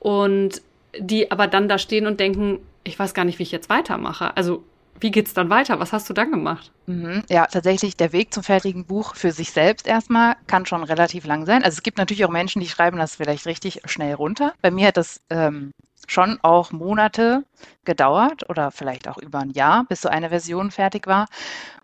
und 0.00 0.62
die 0.98 1.30
aber 1.30 1.46
dann 1.46 1.68
da 1.68 1.78
stehen 1.78 2.06
und 2.06 2.20
denken, 2.20 2.60
ich 2.84 2.98
weiß 2.98 3.14
gar 3.14 3.24
nicht, 3.24 3.38
wie 3.38 3.42
ich 3.42 3.52
jetzt 3.52 3.68
weitermache. 3.68 4.36
Also 4.36 4.64
wie 5.00 5.10
geht's 5.10 5.34
dann 5.34 5.50
weiter? 5.50 5.78
Was 5.78 5.92
hast 5.92 6.08
du 6.08 6.14
dann 6.14 6.30
gemacht? 6.30 6.72
Mhm. 6.86 7.22
Ja, 7.28 7.46
tatsächlich 7.46 7.96
der 7.96 8.12
Weg 8.12 8.34
zum 8.34 8.42
fertigen 8.42 8.84
Buch 8.84 9.14
für 9.14 9.30
sich 9.30 9.52
selbst 9.52 9.86
erstmal 9.86 10.36
kann 10.46 10.66
schon 10.66 10.82
relativ 10.82 11.24
lang 11.24 11.46
sein. 11.46 11.62
Also 11.62 11.76
es 11.76 11.82
gibt 11.82 11.98
natürlich 11.98 12.24
auch 12.24 12.30
Menschen, 12.30 12.60
die 12.60 12.68
schreiben 12.68 12.98
das 12.98 13.16
vielleicht 13.16 13.46
richtig 13.46 13.80
schnell 13.84 14.14
runter. 14.14 14.54
Bei 14.60 14.70
mir 14.70 14.88
hat 14.88 14.96
das 14.96 15.20
ähm, 15.30 15.70
schon 16.06 16.38
auch 16.42 16.72
Monate 16.72 17.44
gedauert 17.84 18.48
oder 18.48 18.70
vielleicht 18.70 19.08
auch 19.08 19.18
über 19.18 19.38
ein 19.38 19.50
Jahr, 19.50 19.84
bis 19.88 20.00
so 20.00 20.08
eine 20.08 20.30
Version 20.30 20.70
fertig 20.70 21.06
war. 21.06 21.26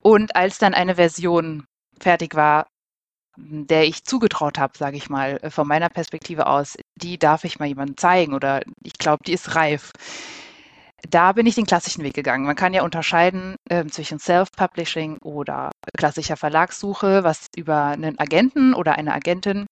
Und 0.00 0.34
als 0.34 0.58
dann 0.58 0.75
eine 0.75 0.96
Version 0.96 1.64
fertig 2.00 2.34
war, 2.34 2.66
der 3.36 3.84
ich 3.84 4.04
zugetraut 4.04 4.58
habe, 4.58 4.76
sage 4.76 4.96
ich 4.96 5.08
mal, 5.08 5.38
äh, 5.42 5.50
von 5.50 5.66
meiner 5.66 5.88
Perspektive 5.88 6.46
aus, 6.46 6.76
die 6.96 7.18
darf 7.18 7.44
ich 7.44 7.58
mal 7.58 7.66
jemandem 7.66 7.96
zeigen 7.96 8.34
oder 8.34 8.62
ich 8.82 8.94
glaube, 8.94 9.24
die 9.24 9.32
ist 9.32 9.54
reif. 9.54 9.92
Da 11.10 11.32
bin 11.32 11.46
ich 11.46 11.54
den 11.54 11.66
klassischen 11.66 12.02
Weg 12.02 12.14
gegangen. 12.14 12.46
Man 12.46 12.56
kann 12.56 12.72
ja 12.72 12.82
unterscheiden 12.82 13.56
äh, 13.68 13.84
zwischen 13.86 14.18
Self-Publishing 14.18 15.18
oder 15.18 15.70
klassischer 15.98 16.36
Verlagssuche, 16.36 17.24
was 17.24 17.48
über 17.56 17.86
einen 17.86 18.18
Agenten 18.18 18.72
oder 18.72 18.96
eine 18.96 19.12
Agentin 19.12 19.66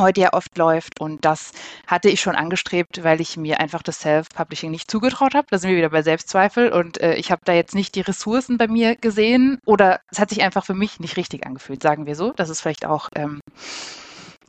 heute 0.00 0.20
ja 0.20 0.32
oft 0.32 0.56
läuft. 0.58 1.00
Und 1.00 1.24
das 1.24 1.52
hatte 1.86 2.08
ich 2.08 2.20
schon 2.20 2.36
angestrebt, 2.36 3.02
weil 3.04 3.20
ich 3.20 3.36
mir 3.36 3.60
einfach 3.60 3.82
das 3.82 4.00
Self-Publishing 4.00 4.70
nicht 4.70 4.90
zugetraut 4.90 5.34
habe. 5.34 5.46
Da 5.50 5.58
sind 5.58 5.70
wir 5.70 5.76
wieder 5.76 5.90
bei 5.90 6.02
Selbstzweifel. 6.02 6.72
Und 6.72 7.00
äh, 7.00 7.14
ich 7.14 7.30
habe 7.30 7.42
da 7.44 7.52
jetzt 7.52 7.74
nicht 7.74 7.94
die 7.94 8.00
Ressourcen 8.00 8.58
bei 8.58 8.68
mir 8.68 8.96
gesehen. 8.96 9.58
Oder 9.64 10.00
es 10.10 10.18
hat 10.18 10.30
sich 10.30 10.42
einfach 10.42 10.64
für 10.64 10.74
mich 10.74 11.00
nicht 11.00 11.16
richtig 11.16 11.46
angefühlt, 11.46 11.82
sagen 11.82 12.06
wir 12.06 12.16
so. 12.16 12.32
Das 12.32 12.48
ist 12.48 12.60
vielleicht 12.60 12.86
auch 12.86 13.08
ähm, 13.14 13.40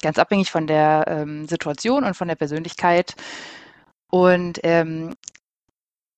ganz 0.01 0.19
abhängig 0.19 0.51
von 0.51 0.67
der 0.67 1.05
ähm, 1.07 1.47
Situation 1.47 2.03
und 2.03 2.15
von 2.15 2.27
der 2.27 2.35
Persönlichkeit. 2.35 3.15
Und 4.09 4.59
ähm, 4.63 5.15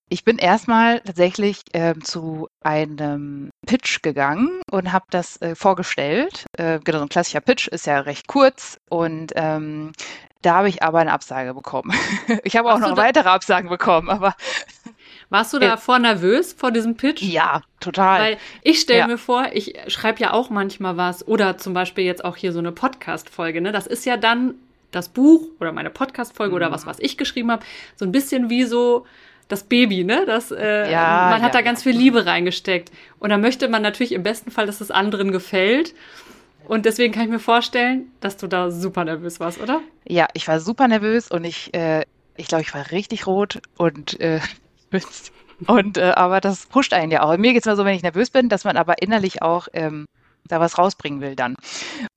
ich 0.10 0.24
bin 0.24 0.38
erstmal 0.38 1.00
tatsächlich 1.02 1.62
äh, 1.74 1.94
zu 2.04 2.48
einem 2.62 3.52
Pitch 3.66 4.02
gegangen 4.02 4.62
und 4.72 4.92
habe 4.92 5.06
das 5.12 5.42
äh, 5.42 5.56
vorgestellt. 5.56 6.46
Äh, 6.58 6.80
genau, 6.84 6.98
so 6.98 7.06
ein 7.06 7.10
klassischer 7.10 7.42
Pitch 7.42 7.68
ist 7.68 7.86
ja 7.86 8.00
recht 8.00 8.28
kurz 8.28 8.78
und 8.90 9.32
ähm, 9.36 9.92
da 10.42 10.56
habe 10.56 10.70
ich 10.70 10.84
aber 10.84 11.00
eine 11.00 11.12
Absage 11.12 11.54
bekommen. 11.54 11.94
ich 12.44 12.56
habe 12.56 12.74
auch 12.74 12.80
noch 12.80 12.98
weitere 12.98 13.30
Absagen 13.30 13.70
bekommen, 13.70 14.10
aber. 14.10 14.36
Warst 15.32 15.54
du 15.54 15.60
davor 15.60 16.00
nervös 16.00 16.54
vor 16.54 16.72
diesem 16.72 16.98
Pitch? 16.98 17.22
Ja, 17.22 17.62
total. 17.80 18.20
Weil 18.20 18.38
ich 18.64 18.80
stelle 18.80 19.00
ja. 19.00 19.08
mir 19.08 19.20
vor, 19.20 19.48
ich 19.54 19.76
schreibe 19.88 20.20
ja 20.20 20.34
auch 20.34 20.50
manchmal 20.50 20.98
was 20.98 21.28
oder 21.28 21.58
zum 21.58 21.76
Beispiel 21.76 22.04
jetzt 22.04 22.26
auch 22.26 22.36
hier 22.36 22.52
so 22.52 22.58
eine 22.58 22.72
Podcast-Folge. 22.72 23.62
Ne? 23.62 23.72
Das 23.72 23.86
ist 23.86 24.08
ja 24.08 24.18
dann 24.18 24.56
das 24.90 25.10
Buch 25.10 25.50
oder 25.60 25.72
meine 25.72 25.92
Podcast-Folge 25.92 26.52
mhm. 26.52 26.56
oder 26.56 26.72
was, 26.72 26.88
was 26.88 27.00
ich 27.00 27.16
geschrieben 27.18 27.52
habe, 27.52 27.64
so 27.96 28.06
ein 28.06 28.12
bisschen 28.12 28.50
wie 28.50 28.64
so 28.64 29.06
das 29.50 29.64
Baby, 29.64 30.06
ne? 30.06 30.24
Das, 30.26 30.52
äh, 30.52 30.90
ja, 30.90 31.30
man 31.32 31.42
hat 31.42 31.54
ja, 31.54 31.60
da 31.60 31.62
ganz 31.62 31.84
viel 31.84 31.96
Liebe 31.96 32.26
reingesteckt. 32.26 32.92
Und 33.20 33.32
da 33.32 33.38
möchte 33.38 33.68
man 33.68 33.82
natürlich 33.82 34.14
im 34.14 34.24
besten 34.24 34.52
Fall, 34.52 34.66
dass 34.66 34.80
es 34.80 34.92
anderen 34.92 35.32
gefällt. 35.32 35.94
Und 36.68 36.86
deswegen 36.86 37.12
kann 37.12 37.24
ich 37.24 37.30
mir 37.30 37.40
vorstellen, 37.40 38.12
dass 38.22 38.38
du 38.38 38.48
da 38.48 38.70
super 38.70 39.04
nervös 39.04 39.40
warst, 39.40 39.60
oder? 39.60 39.82
Ja, 40.08 40.28
ich 40.36 40.48
war 40.48 40.60
super 40.60 40.88
nervös 40.88 41.30
und 41.32 41.44
ich, 41.44 41.74
äh, 41.74 42.06
ich 42.38 42.48
glaube, 42.48 42.62
ich 42.62 42.74
war 42.76 42.92
richtig 42.92 43.26
rot 43.26 43.60
und 43.76 44.20
äh, 44.20 44.40
und 45.68 45.98
äh, 45.98 46.12
aber 46.12 46.42
das 46.42 46.68
pusht 46.68 46.94
einen 46.94 47.12
ja 47.12 47.24
auch. 47.24 47.36
Mir 47.38 47.54
geht 47.54 47.64
es 47.64 47.66
mal 47.66 47.76
so, 47.76 47.86
wenn 47.86 47.96
ich 47.96 48.04
nervös 48.04 48.30
bin, 48.30 48.50
dass 48.50 48.66
man 48.66 48.78
aber 48.78 49.02
innerlich 49.02 49.42
auch 49.42 49.68
ähm, 49.74 50.06
da 50.48 50.60
was 50.60 50.78
rausbringen 50.78 51.22
will 51.22 51.36
dann. 51.36 51.56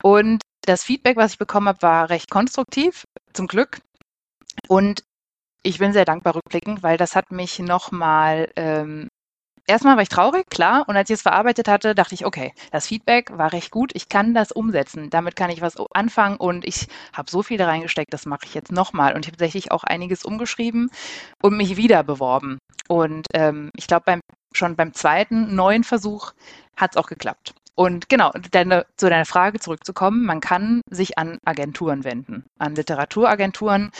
Und 0.02 0.42
das 0.66 0.84
Feedback, 0.84 1.16
was 1.16 1.32
ich 1.32 1.38
bekommen 1.38 1.68
habe, 1.68 1.80
war 1.80 2.10
recht 2.10 2.30
konstruktiv, 2.30 3.04
zum 3.32 3.46
Glück. 3.46 3.78
Und 4.68 5.02
ich 5.62 5.78
bin 5.78 5.92
sehr 5.92 6.04
dankbar 6.04 6.34
rückblickend, 6.34 6.82
weil 6.82 6.96
das 6.96 7.14
hat 7.16 7.30
mich 7.30 7.58
nochmal, 7.58 8.50
ähm, 8.56 9.08
erstmal 9.66 9.96
war 9.96 10.02
ich 10.02 10.08
traurig, 10.08 10.46
klar, 10.50 10.84
und 10.88 10.96
als 10.96 11.08
ich 11.10 11.14
es 11.14 11.22
verarbeitet 11.22 11.68
hatte, 11.68 11.94
dachte 11.94 12.14
ich, 12.14 12.26
okay, 12.26 12.52
das 12.72 12.86
Feedback 12.86 13.36
war 13.36 13.52
recht 13.52 13.70
gut, 13.70 13.92
ich 13.94 14.08
kann 14.08 14.34
das 14.34 14.52
umsetzen, 14.52 15.10
damit 15.10 15.36
kann 15.36 15.50
ich 15.50 15.60
was 15.60 15.76
anfangen 15.94 16.36
und 16.36 16.66
ich 16.66 16.88
habe 17.12 17.30
so 17.30 17.42
viel 17.42 17.58
da 17.58 17.66
reingesteckt, 17.66 18.12
das 18.12 18.26
mache 18.26 18.44
ich 18.44 18.54
jetzt 18.54 18.72
nochmal. 18.72 19.14
Und 19.14 19.20
ich 19.20 19.28
habe 19.28 19.36
tatsächlich 19.36 19.70
auch 19.70 19.84
einiges 19.84 20.24
umgeschrieben 20.24 20.90
und 21.42 21.56
mich 21.56 21.76
wieder 21.76 22.02
beworben. 22.02 22.58
Und 22.88 23.26
ähm, 23.34 23.70
ich 23.76 23.86
glaube, 23.86 24.04
beim, 24.06 24.20
schon 24.52 24.76
beim 24.76 24.94
zweiten 24.94 25.54
neuen 25.54 25.84
Versuch 25.84 26.32
hat 26.76 26.92
es 26.92 26.96
auch 26.96 27.06
geklappt. 27.06 27.54
Und 27.74 28.10
genau, 28.10 28.32
deine, 28.50 28.84
zu 28.96 29.08
deiner 29.08 29.24
Frage 29.24 29.58
zurückzukommen, 29.58 30.26
man 30.26 30.40
kann 30.40 30.82
sich 30.90 31.16
an 31.16 31.38
Agenturen 31.46 32.04
wenden, 32.04 32.44
an 32.58 32.74
Literaturagenturen 32.74 33.92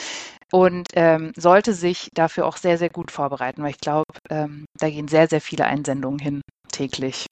und 0.53 0.89
ähm, 0.93 1.31
sollte 1.35 1.73
sich 1.73 2.09
dafür 2.13 2.45
auch 2.45 2.57
sehr, 2.57 2.77
sehr 2.77 2.91
gut 2.91 3.09
vorbereiten, 3.09 3.63
weil 3.63 3.71
ich 3.71 3.79
glaube, 3.79 4.13
ähm, 4.29 4.65
da 4.77 4.87
gehen 4.87 5.07
sehr, 5.07 5.27
sehr 5.27 5.41
viele 5.41 5.65
Einsendungen 5.65 6.19
hin 6.19 6.41
täglich. 6.71 7.25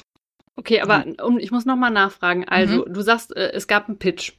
Okay, 0.56 0.82
aber 0.82 1.06
mhm. 1.06 1.16
um, 1.24 1.38
ich 1.38 1.52
muss 1.52 1.66
nochmal 1.66 1.92
nachfragen. 1.92 2.48
Also, 2.48 2.84
mhm. 2.84 2.94
du 2.94 3.02
sagst, 3.02 3.36
äh, 3.36 3.52
es 3.52 3.68
gab 3.68 3.88
einen 3.88 4.00
Pitch. 4.00 4.34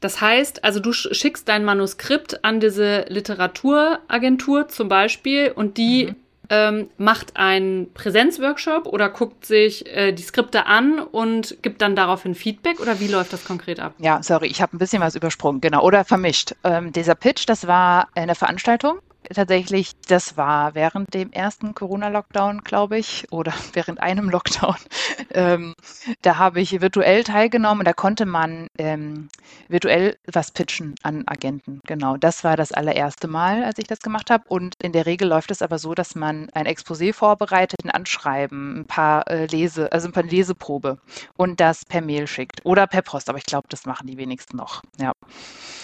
Das 0.00 0.20
heißt, 0.20 0.62
also 0.62 0.78
du 0.78 0.92
schickst 0.92 1.48
dein 1.48 1.64
Manuskript 1.64 2.44
an 2.44 2.60
diese 2.60 3.06
Literaturagentur 3.08 4.68
zum 4.68 4.88
Beispiel 4.88 5.50
und 5.50 5.76
die 5.76 6.06
mhm 6.06 6.21
ähm, 6.50 6.88
macht 6.98 7.36
einen 7.36 7.92
Präsenzworkshop 7.92 8.86
oder 8.86 9.08
guckt 9.08 9.46
sich 9.46 9.86
äh, 9.86 10.12
die 10.12 10.22
Skripte 10.22 10.66
an 10.66 10.98
und 10.98 11.56
gibt 11.62 11.82
dann 11.82 11.96
daraufhin 11.96 12.34
Feedback 12.34 12.80
oder 12.80 13.00
wie 13.00 13.08
läuft 13.08 13.32
das 13.32 13.44
konkret 13.44 13.80
ab? 13.80 13.94
Ja, 13.98 14.22
sorry, 14.22 14.46
ich 14.46 14.60
habe 14.60 14.76
ein 14.76 14.78
bisschen 14.78 15.00
was 15.00 15.14
übersprungen, 15.14 15.60
genau, 15.60 15.82
oder 15.82 16.04
vermischt. 16.04 16.54
Ähm, 16.64 16.92
dieser 16.92 17.14
Pitch, 17.14 17.44
das 17.46 17.66
war 17.66 18.08
eine 18.14 18.34
Veranstaltung 18.34 18.98
tatsächlich, 19.32 19.92
das 20.08 20.36
war 20.36 20.74
während 20.74 21.14
dem 21.14 21.32
ersten 21.32 21.74
Corona-Lockdown, 21.74 22.62
glaube 22.62 22.98
ich, 22.98 23.26
oder 23.30 23.52
während 23.72 24.00
einem 24.00 24.30
Lockdown. 24.30 24.76
Ähm, 25.34 25.74
da 26.20 26.36
habe 26.36 26.60
ich 26.60 26.80
virtuell 26.80 27.24
teilgenommen. 27.24 27.84
Da 27.84 27.92
konnte 27.92 28.26
man 28.26 28.66
ähm, 28.76 29.28
virtuell 29.68 30.18
was 30.30 30.50
pitchen 30.50 30.94
an 31.02 31.22
Agenten. 31.26 31.80
Genau, 31.86 32.16
das 32.16 32.44
war 32.44 32.56
das 32.56 32.72
allererste 32.72 33.28
Mal, 33.28 33.64
als 33.64 33.78
ich 33.78 33.86
das 33.86 34.00
gemacht 34.00 34.30
habe. 34.30 34.44
Und 34.48 34.74
in 34.82 34.92
der 34.92 35.06
Regel 35.06 35.28
läuft 35.28 35.50
es 35.50 35.62
aber 35.62 35.78
so, 35.78 35.94
dass 35.94 36.14
man 36.14 36.50
ein 36.50 36.66
Exposé 36.66 37.14
vorbereitet, 37.14 37.84
ein 37.84 37.90
Anschreiben, 37.90 38.80
ein 38.80 38.84
paar 38.86 39.26
äh, 39.30 39.46
Lese, 39.46 39.90
also 39.92 40.08
ein 40.08 40.12
paar 40.12 40.24
Leseprobe 40.24 40.98
und 41.36 41.60
das 41.60 41.84
per 41.84 42.02
Mail 42.02 42.26
schickt 42.26 42.64
oder 42.64 42.86
per 42.86 43.02
Post. 43.02 43.28
Aber 43.28 43.38
ich 43.38 43.46
glaube, 43.46 43.68
das 43.70 43.86
machen 43.86 44.06
die 44.06 44.18
wenigsten 44.18 44.56
noch. 44.56 44.82
Ja. 45.00 45.12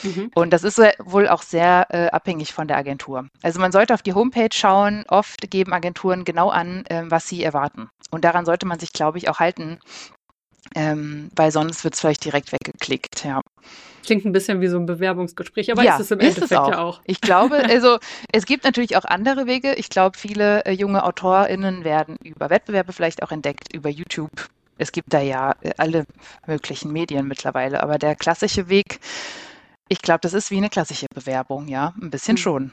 Mhm. 0.02 0.30
Und 0.34 0.50
das 0.52 0.64
ist 0.64 0.78
wohl 0.98 1.28
auch 1.28 1.42
sehr 1.42 1.86
äh, 1.90 2.08
abhängig 2.08 2.52
von 2.52 2.68
der 2.68 2.76
Agentur. 2.76 3.27
Also 3.42 3.60
man 3.60 3.72
sollte 3.72 3.94
auf 3.94 4.02
die 4.02 4.14
Homepage 4.14 4.48
schauen. 4.52 5.04
Oft 5.08 5.50
geben 5.50 5.72
Agenturen 5.72 6.24
genau 6.24 6.50
an, 6.50 6.84
äh, 6.86 7.04
was 7.06 7.28
sie 7.28 7.42
erwarten. 7.42 7.88
Und 8.10 8.24
daran 8.24 8.44
sollte 8.44 8.66
man 8.66 8.78
sich, 8.78 8.92
glaube 8.92 9.18
ich, 9.18 9.28
auch 9.28 9.38
halten, 9.38 9.78
ähm, 10.74 11.30
weil 11.36 11.50
sonst 11.50 11.84
wird 11.84 11.94
es 11.94 12.00
vielleicht 12.00 12.24
direkt 12.24 12.52
weggeklickt. 12.52 13.24
Ja. 13.24 13.40
Klingt 14.04 14.24
ein 14.24 14.32
bisschen 14.32 14.60
wie 14.60 14.68
so 14.68 14.78
ein 14.78 14.86
Bewerbungsgespräch, 14.86 15.70
aber 15.70 15.82
ja, 15.82 15.94
ist 15.94 16.00
es 16.00 16.10
im 16.10 16.20
Endeffekt 16.20 16.52
es 16.52 16.56
auch. 16.56 16.70
ja 16.70 16.78
auch. 16.78 17.00
Ich 17.04 17.20
glaube, 17.20 17.56
also 17.68 17.98
es 18.32 18.46
gibt 18.46 18.64
natürlich 18.64 18.96
auch 18.96 19.04
andere 19.04 19.46
Wege. 19.46 19.74
Ich 19.74 19.90
glaube, 19.90 20.16
viele 20.16 20.64
äh, 20.64 20.72
junge 20.72 21.04
AutorInnen 21.04 21.84
werden 21.84 22.16
über 22.24 22.50
Wettbewerbe 22.50 22.92
vielleicht 22.92 23.22
auch 23.22 23.32
entdeckt, 23.32 23.72
über 23.74 23.90
YouTube. 23.90 24.48
Es 24.78 24.92
gibt 24.92 25.12
da 25.12 25.20
ja 25.20 25.54
äh, 25.60 25.72
alle 25.76 26.06
möglichen 26.46 26.92
Medien 26.92 27.28
mittlerweile, 27.28 27.82
aber 27.82 27.98
der 27.98 28.14
klassische 28.14 28.68
Weg, 28.68 29.00
ich 29.88 30.00
glaube, 30.00 30.20
das 30.22 30.32
ist 30.32 30.50
wie 30.50 30.56
eine 30.56 30.70
klassische 30.70 31.06
Bewerbung, 31.14 31.68
ja, 31.68 31.94
ein 32.00 32.10
bisschen 32.10 32.34
mhm. 32.34 32.38
schon. 32.38 32.72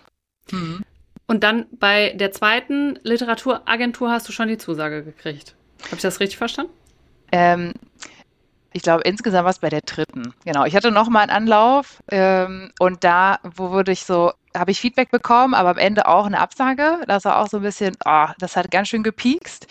Mhm. 0.52 0.84
Und 1.28 1.44
dann 1.44 1.66
bei 1.72 2.12
der 2.12 2.32
zweiten 2.32 3.00
Literaturagentur 3.04 4.12
hast 4.12 4.28
du 4.28 4.32
schon 4.32 4.48
die 4.48 4.58
Zusage 4.58 5.04
gekriegt. 5.04 5.56
Habe 5.86 5.96
ich 5.96 6.02
das 6.02 6.20
richtig 6.20 6.38
verstanden? 6.38 6.72
Ähm, 7.32 7.74
ich 8.76 8.82
glaube, 8.82 9.04
insgesamt 9.04 9.46
war 9.46 9.52
es 9.52 9.60
bei 9.60 9.70
der 9.70 9.80
dritten. 9.80 10.34
Genau. 10.44 10.66
Ich 10.66 10.76
hatte 10.76 10.92
noch 10.92 11.08
mal 11.08 11.22
einen 11.22 11.32
Anlauf 11.32 12.04
ähm, 12.12 12.74
und 12.78 13.06
da 13.06 13.40
wo 13.42 13.72
wurde 13.72 13.94
ich 13.94 14.04
so, 14.04 14.34
habe 14.54 14.72
ich 14.72 14.82
Feedback 14.82 15.12
bekommen, 15.12 15.54
aber 15.54 15.70
am 15.70 15.78
Ende 15.78 16.10
auch 16.10 16.26
eine 16.26 16.42
Absage. 16.42 17.00
Das 17.08 17.24
war 17.24 17.40
auch 17.40 17.48
so 17.48 17.58
ein 17.58 17.64
bisschen, 17.64 17.96
oh, 18.04 18.28
das 18.38 18.58
hat 18.58 18.72
ganz 18.72 18.90
schön 18.90 19.02
gepiekst. 19.02 19.68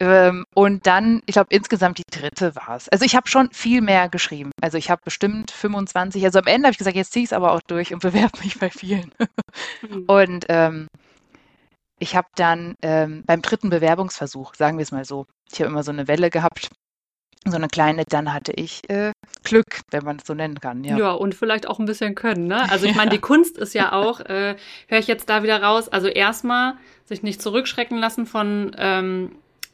Ähm, 0.00 0.44
und 0.56 0.88
dann, 0.88 1.22
ich 1.26 1.34
glaube, 1.34 1.50
insgesamt 1.50 1.98
die 1.98 2.02
dritte 2.10 2.56
war 2.56 2.74
es. 2.74 2.88
Also 2.88 3.04
ich 3.04 3.14
habe 3.14 3.28
schon 3.28 3.48
viel 3.52 3.80
mehr 3.80 4.08
geschrieben. 4.08 4.50
Also 4.60 4.76
ich 4.76 4.90
habe 4.90 5.02
bestimmt 5.04 5.52
25. 5.52 6.24
Also 6.24 6.40
am 6.40 6.48
Ende 6.48 6.66
habe 6.66 6.72
ich 6.72 6.78
gesagt, 6.78 6.96
jetzt 6.96 7.12
ziehe 7.12 7.22
ich 7.22 7.28
es 7.28 7.32
aber 7.32 7.52
auch 7.52 7.60
durch 7.68 7.94
und 7.94 8.02
bewerbe 8.02 8.40
mich 8.42 8.58
bei 8.58 8.70
vielen. 8.70 9.12
Mhm. 9.88 10.04
Und 10.08 10.46
ähm, 10.48 10.88
ich 12.00 12.16
habe 12.16 12.26
dann 12.34 12.74
ähm, 12.82 13.22
beim 13.24 13.40
dritten 13.40 13.70
Bewerbungsversuch, 13.70 14.56
sagen 14.56 14.78
wir 14.78 14.82
es 14.82 14.90
mal 14.90 15.04
so, 15.04 15.26
ich 15.52 15.60
habe 15.60 15.70
immer 15.70 15.84
so 15.84 15.92
eine 15.92 16.08
Welle 16.08 16.30
gehabt, 16.30 16.70
so 17.44 17.56
eine 17.56 17.68
kleine, 17.68 18.04
dann 18.04 18.32
hatte 18.32 18.52
ich 18.52 18.88
äh, 18.90 19.12
Glück, 19.44 19.80
wenn 19.90 20.04
man 20.04 20.16
es 20.16 20.26
so 20.26 20.34
nennen 20.34 20.60
kann. 20.60 20.84
Ja. 20.84 20.98
ja, 20.98 21.10
und 21.12 21.34
vielleicht 21.34 21.66
auch 21.68 21.78
ein 21.78 21.86
bisschen 21.86 22.14
können. 22.14 22.46
Ne? 22.46 22.70
Also 22.70 22.86
ich 22.86 22.94
meine, 22.96 23.10
die 23.10 23.18
Kunst 23.18 23.58
ist 23.58 23.74
ja 23.74 23.92
auch, 23.92 24.20
äh, 24.20 24.56
höre 24.88 24.98
ich 24.98 25.06
jetzt 25.06 25.28
da 25.28 25.42
wieder 25.42 25.62
raus, 25.62 25.88
also 25.88 26.08
erstmal 26.08 26.74
sich 27.04 27.22
nicht 27.22 27.40
zurückschrecken 27.40 27.98
lassen 27.98 28.26
von 28.26 28.74
ähm, 28.78 29.32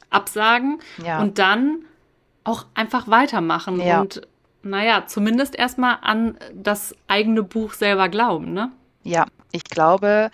Absagen 0.09 0.79
ja. 1.03 1.19
und 1.19 1.39
dann 1.39 1.79
auch 2.43 2.65
einfach 2.75 3.07
weitermachen 3.07 3.81
ja. 3.81 4.01
und 4.01 4.21
naja, 4.61 5.05
zumindest 5.05 5.55
erstmal 5.55 5.99
an 6.01 6.37
das 6.53 6.95
eigene 7.07 7.43
Buch 7.43 7.73
selber 7.73 8.09
glauben, 8.09 8.53
ne? 8.53 8.71
Ja, 9.03 9.25
ich 9.51 9.63
glaube, 9.63 10.31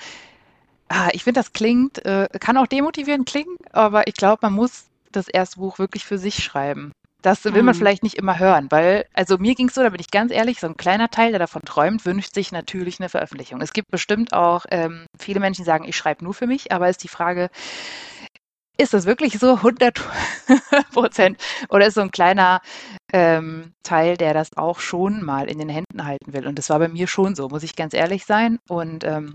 ah, 0.87 1.09
ich 1.11 1.25
finde, 1.25 1.41
das 1.41 1.51
klingt, 1.51 2.05
äh, 2.05 2.29
kann 2.39 2.57
auch 2.57 2.67
demotivierend 2.67 3.27
klingen, 3.27 3.57
aber 3.73 4.07
ich 4.07 4.13
glaube, 4.13 4.39
man 4.43 4.53
muss 4.53 4.85
das 5.11 5.27
erste 5.27 5.59
Buch 5.59 5.79
wirklich 5.79 6.05
für 6.05 6.17
sich 6.17 6.41
schreiben. 6.41 6.93
Das 7.21 7.43
will 7.43 7.63
man 7.63 7.75
mhm. 7.75 7.79
vielleicht 7.79 8.03
nicht 8.03 8.15
immer 8.15 8.39
hören, 8.39 8.67
weil, 8.71 9.05
also 9.13 9.37
mir 9.37 9.53
ging 9.53 9.67
es 9.67 9.75
so, 9.75 9.83
da 9.83 9.89
bin 9.89 9.99
ich 9.99 10.09
ganz 10.09 10.31
ehrlich, 10.31 10.59
so 10.59 10.67
ein 10.67 10.77
kleiner 10.77 11.09
Teil, 11.09 11.31
der 11.31 11.39
davon 11.39 11.61
träumt, 11.63 12.05
wünscht 12.05 12.33
sich 12.33 12.51
natürlich 12.51 12.99
eine 12.99 13.09
Veröffentlichung. 13.09 13.61
Es 13.61 13.73
gibt 13.73 13.91
bestimmt 13.91 14.33
auch 14.33 14.65
ähm, 14.71 15.05
viele 15.19 15.39
Menschen, 15.39 15.61
die 15.61 15.67
sagen, 15.67 15.85
ich 15.87 15.95
schreibe 15.95 16.23
nur 16.23 16.33
für 16.33 16.47
mich, 16.47 16.71
aber 16.71 16.89
ist 16.89 17.03
die 17.03 17.07
Frage, 17.07 17.49
ist 18.77 18.93
das 18.93 19.05
wirklich 19.05 19.37
so 19.37 19.55
100 19.55 20.01
Prozent 20.93 21.37
oder 21.69 21.85
ist 21.85 21.93
so 21.93 22.01
ein 22.01 22.11
kleiner 22.11 22.61
ähm, 23.13 23.73
Teil, 23.83 24.17
der 24.17 24.33
das 24.33 24.49
auch 24.55 24.79
schon 24.79 25.23
mal 25.23 25.47
in 25.47 25.59
den 25.59 25.69
Händen 25.69 26.05
halten 26.05 26.33
will? 26.33 26.47
Und 26.47 26.57
das 26.57 26.69
war 26.69 26.79
bei 26.79 26.87
mir 26.87 27.07
schon 27.07 27.35
so, 27.35 27.49
muss 27.49 27.63
ich 27.63 27.75
ganz 27.75 27.93
ehrlich 27.93 28.25
sein. 28.25 28.57
Und 28.67 29.03
ähm, 29.03 29.33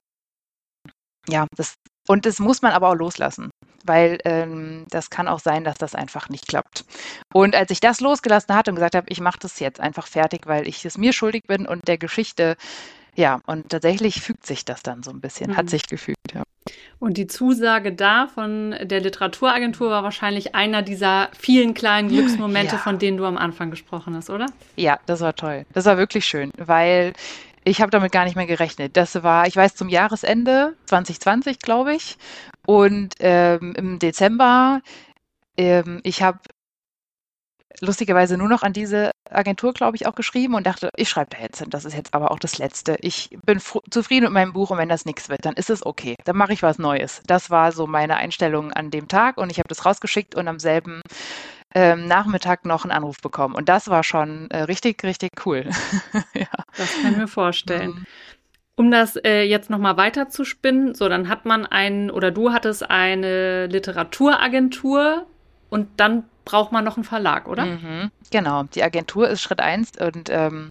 ja, 1.28 1.46
das, 1.56 1.74
und 2.08 2.26
das 2.26 2.40
muss 2.40 2.62
man 2.62 2.72
aber 2.72 2.88
auch 2.88 2.94
loslassen, 2.94 3.50
weil 3.86 4.18
ähm, 4.24 4.86
das 4.90 5.10
kann 5.10 5.28
auch 5.28 5.40
sein, 5.40 5.64
dass 5.64 5.78
das 5.78 5.94
einfach 5.94 6.28
nicht 6.28 6.46
klappt. 6.48 6.84
Und 7.32 7.54
als 7.54 7.70
ich 7.70 7.80
das 7.80 8.00
losgelassen 8.00 8.54
hatte 8.54 8.70
und 8.70 8.76
gesagt 8.76 8.94
habe, 8.94 9.08
ich 9.08 9.20
mache 9.20 9.38
das 9.40 9.60
jetzt 9.60 9.80
einfach 9.80 10.06
fertig, 10.06 10.46
weil 10.46 10.66
ich 10.66 10.84
es 10.84 10.98
mir 10.98 11.12
schuldig 11.12 11.44
bin 11.46 11.66
und 11.66 11.88
der 11.88 11.98
Geschichte, 11.98 12.56
ja, 13.14 13.40
und 13.46 13.70
tatsächlich 13.70 14.20
fügt 14.20 14.46
sich 14.46 14.64
das 14.64 14.82
dann 14.82 15.02
so 15.02 15.10
ein 15.10 15.20
bisschen, 15.20 15.52
mhm. 15.52 15.56
hat 15.56 15.70
sich 15.70 15.86
gefügt, 15.86 16.34
ja. 16.34 16.42
Und 16.98 17.16
die 17.16 17.26
Zusage 17.26 17.92
da 17.92 18.26
von 18.26 18.74
der 18.82 19.00
Literaturagentur 19.00 19.90
war 19.90 20.02
wahrscheinlich 20.02 20.54
einer 20.54 20.82
dieser 20.82 21.28
vielen 21.38 21.74
kleinen 21.74 22.08
Glücksmomente, 22.08 22.76
ja. 22.76 22.80
von 22.80 22.98
denen 22.98 23.16
du 23.18 23.24
am 23.24 23.36
Anfang 23.36 23.70
gesprochen 23.70 24.16
hast, 24.16 24.30
oder? 24.30 24.46
Ja, 24.76 24.98
das 25.06 25.20
war 25.20 25.34
toll. 25.34 25.66
Das 25.72 25.84
war 25.84 25.98
wirklich 25.98 26.24
schön, 26.24 26.50
weil 26.56 27.12
ich 27.64 27.80
habe 27.80 27.90
damit 27.90 28.12
gar 28.12 28.24
nicht 28.24 28.36
mehr 28.36 28.46
gerechnet. 28.46 28.96
Das 28.96 29.22
war, 29.22 29.46
ich 29.46 29.56
weiß, 29.56 29.74
zum 29.74 29.88
Jahresende 29.88 30.74
2020, 30.86 31.58
glaube 31.58 31.94
ich. 31.94 32.16
Und 32.66 33.14
ähm, 33.20 33.74
im 33.76 33.98
Dezember, 33.98 34.80
ähm, 35.56 36.00
ich 36.04 36.22
habe 36.22 36.40
lustigerweise 37.80 38.36
nur 38.36 38.48
noch 38.48 38.62
an 38.62 38.72
diese 38.72 39.10
Agentur, 39.30 39.72
glaube 39.72 39.96
ich, 39.96 40.06
auch 40.06 40.14
geschrieben 40.14 40.54
und 40.54 40.66
dachte, 40.66 40.90
ich 40.96 41.08
schreibe 41.08 41.30
da 41.30 41.42
jetzt 41.42 41.58
hin. 41.58 41.70
Das 41.70 41.84
ist 41.84 41.94
jetzt 41.94 42.14
aber 42.14 42.30
auch 42.30 42.38
das 42.38 42.58
Letzte. 42.58 42.96
Ich 43.00 43.30
bin 43.44 43.60
zufrieden 43.90 44.24
mit 44.24 44.32
meinem 44.32 44.52
Buch 44.52 44.70
und 44.70 44.78
wenn 44.78 44.88
das 44.88 45.04
nichts 45.04 45.28
wird, 45.28 45.44
dann 45.44 45.54
ist 45.54 45.70
es 45.70 45.84
okay. 45.84 46.16
Dann 46.24 46.36
mache 46.36 46.52
ich 46.52 46.62
was 46.62 46.78
Neues. 46.78 47.22
Das 47.26 47.50
war 47.50 47.72
so 47.72 47.86
meine 47.86 48.16
Einstellung 48.16 48.72
an 48.72 48.90
dem 48.90 49.08
Tag 49.08 49.36
und 49.38 49.50
ich 49.50 49.58
habe 49.58 49.68
das 49.68 49.84
rausgeschickt 49.84 50.34
und 50.34 50.48
am 50.48 50.58
selben 50.58 51.02
ähm, 51.74 52.06
Nachmittag 52.06 52.64
noch 52.64 52.84
einen 52.84 52.92
Anruf 52.92 53.18
bekommen. 53.20 53.54
Und 53.54 53.68
das 53.68 53.88
war 53.88 54.02
schon 54.02 54.50
äh, 54.50 54.62
richtig, 54.62 55.02
richtig 55.02 55.32
cool. 55.44 55.68
ja. 56.34 56.46
Das 56.76 56.94
kann 57.00 57.12
ich 57.12 57.18
mir 57.18 57.28
vorstellen. 57.28 57.90
Mhm. 57.90 58.06
Um 58.76 58.90
das 58.90 59.16
äh, 59.16 59.42
jetzt 59.42 59.70
nochmal 59.70 59.96
weiter 59.96 60.28
zu 60.28 60.44
spinnen, 60.44 60.94
so 60.94 61.08
dann 61.08 61.28
hat 61.28 61.46
man 61.46 61.64
einen 61.64 62.10
oder 62.10 62.30
du 62.30 62.52
hattest 62.52 62.88
eine 62.90 63.66
Literaturagentur 63.66 65.26
und 65.70 65.88
dann 65.96 66.24
braucht 66.44 66.72
man 66.72 66.84
noch 66.84 66.96
einen 66.96 67.04
Verlag, 67.04 67.48
oder? 67.48 67.64
Mhm, 67.64 68.10
genau, 68.30 68.64
die 68.64 68.82
Agentur 68.82 69.28
ist 69.28 69.40
Schritt 69.40 69.60
eins 69.60 69.92
und 69.98 70.28
ähm, 70.30 70.70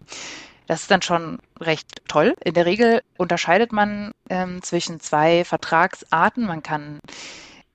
das 0.67 0.81
ist 0.81 0.91
dann 0.91 1.01
schon 1.01 1.39
recht 1.59 2.01
toll. 2.07 2.35
In 2.43 2.53
der 2.53 2.65
Regel 2.65 3.01
unterscheidet 3.17 3.71
man 3.71 4.11
ähm, 4.29 4.61
zwischen 4.61 4.99
zwei 4.99 5.43
Vertragsarten. 5.43 6.45
Man 6.45 6.63
kann 6.63 6.99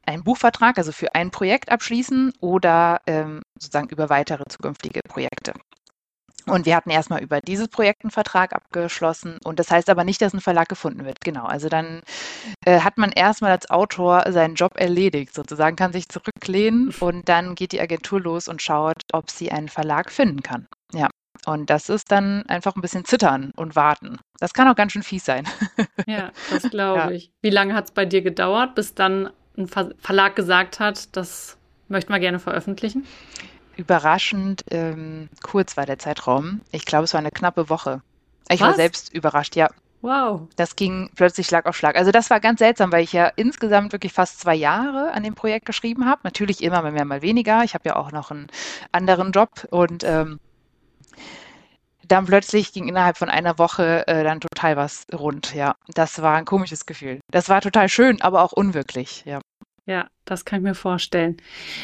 einen 0.06 0.24
Buchvertrag, 0.24 0.78
also 0.78 0.92
für 0.92 1.14
ein 1.14 1.30
Projekt 1.30 1.70
abschließen 1.70 2.32
oder 2.40 3.00
ähm, 3.06 3.42
sozusagen 3.58 3.88
über 3.88 4.10
weitere 4.10 4.44
zukünftige 4.48 5.00
Projekte. 5.08 5.52
Und 6.46 6.66
wir 6.66 6.76
hatten 6.76 6.90
erstmal 6.90 7.22
über 7.22 7.40
dieses 7.40 7.68
Projekt 7.68 8.04
einen 8.04 8.10
Vertrag 8.10 8.52
abgeschlossen. 8.54 9.38
Und 9.44 9.58
das 9.58 9.70
heißt 9.70 9.90
aber 9.90 10.04
nicht, 10.04 10.20
dass 10.22 10.34
ein 10.34 10.40
Verlag 10.40 10.68
gefunden 10.68 11.04
wird. 11.04 11.20
Genau. 11.20 11.44
Also 11.44 11.68
dann 11.68 12.02
äh, 12.64 12.80
hat 12.80 12.98
man 12.98 13.12
erstmal 13.12 13.50
als 13.50 13.70
Autor 13.70 14.24
seinen 14.30 14.54
Job 14.54 14.72
erledigt, 14.76 15.34
sozusagen, 15.34 15.76
kann 15.76 15.92
sich 15.92 16.08
zurücklehnen 16.08 16.92
und 17.00 17.28
dann 17.28 17.54
geht 17.54 17.72
die 17.72 17.80
Agentur 17.80 18.20
los 18.20 18.48
und 18.48 18.62
schaut, 18.62 19.02
ob 19.12 19.30
sie 19.30 19.50
einen 19.50 19.68
Verlag 19.68 20.10
finden 20.10 20.42
kann. 20.42 20.66
Ja. 20.92 21.08
Und 21.46 21.70
das 21.70 21.88
ist 21.88 22.12
dann 22.12 22.44
einfach 22.46 22.76
ein 22.76 22.82
bisschen 22.82 23.04
zittern 23.04 23.52
und 23.56 23.74
warten. 23.74 24.18
Das 24.40 24.52
kann 24.52 24.68
auch 24.68 24.74
ganz 24.74 24.92
schön 24.92 25.02
fies 25.02 25.24
sein. 25.24 25.48
Ja, 26.06 26.32
das 26.50 26.64
glaube 26.70 26.98
ja. 26.98 27.10
ich. 27.10 27.32
Wie 27.40 27.50
lange 27.50 27.74
hat 27.74 27.86
es 27.86 27.90
bei 27.92 28.04
dir 28.04 28.20
gedauert, 28.20 28.74
bis 28.74 28.94
dann 28.94 29.30
ein 29.56 29.68
Verlag 29.68 30.36
gesagt 30.36 30.80
hat, 30.80 31.16
das 31.16 31.56
möchten 31.88 32.12
wir 32.12 32.20
gerne 32.20 32.38
veröffentlichen? 32.38 33.06
Überraschend 33.80 34.62
ähm, 34.70 35.30
kurz 35.42 35.78
war 35.78 35.86
der 35.86 35.98
Zeitraum. 35.98 36.60
Ich 36.70 36.84
glaube, 36.84 37.04
es 37.04 37.14
war 37.14 37.20
eine 37.20 37.30
knappe 37.30 37.70
Woche. 37.70 38.02
Ich 38.50 38.60
Was? 38.60 38.68
war 38.68 38.74
selbst 38.74 39.14
überrascht, 39.14 39.56
ja. 39.56 39.70
Wow. 40.02 40.48
Das 40.56 40.76
ging 40.76 41.10
plötzlich 41.14 41.46
Schlag 41.46 41.64
auf 41.64 41.76
Schlag. 41.76 41.96
Also 41.96 42.10
das 42.10 42.28
war 42.28 42.40
ganz 42.40 42.58
seltsam, 42.58 42.92
weil 42.92 43.04
ich 43.04 43.12
ja 43.14 43.26
insgesamt 43.36 43.92
wirklich 43.92 44.12
fast 44.12 44.40
zwei 44.40 44.54
Jahre 44.54 45.12
an 45.12 45.22
dem 45.22 45.34
Projekt 45.34 45.64
geschrieben 45.64 46.04
habe. 46.06 46.20
Natürlich 46.24 46.62
immer 46.62 46.82
mal 46.82 46.92
mehr, 46.92 47.06
mal 47.06 47.22
weniger. 47.22 47.64
Ich 47.64 47.72
habe 47.72 47.88
ja 47.88 47.96
auch 47.96 48.12
noch 48.12 48.30
einen 48.30 48.48
anderen 48.92 49.32
Job 49.32 49.66
und 49.70 50.04
ähm, 50.04 50.40
dann 52.06 52.26
plötzlich 52.26 52.72
ging 52.72 52.88
innerhalb 52.88 53.16
von 53.16 53.30
einer 53.30 53.58
Woche 53.58 54.06
äh, 54.08 54.24
dann 54.24 54.40
total 54.40 54.76
was 54.76 55.06
rund. 55.14 55.54
Ja, 55.54 55.76
das 55.94 56.20
war 56.20 56.36
ein 56.36 56.44
komisches 56.44 56.84
Gefühl. 56.84 57.20
Das 57.30 57.48
war 57.48 57.62
total 57.62 57.88
schön, 57.88 58.20
aber 58.20 58.42
auch 58.42 58.52
unwirklich. 58.52 59.22
Ja. 59.24 59.40
Ja, 59.86 60.08
das 60.24 60.44
kann 60.44 60.60
ich 60.60 60.62
mir 60.62 60.74
vorstellen. 60.74 61.38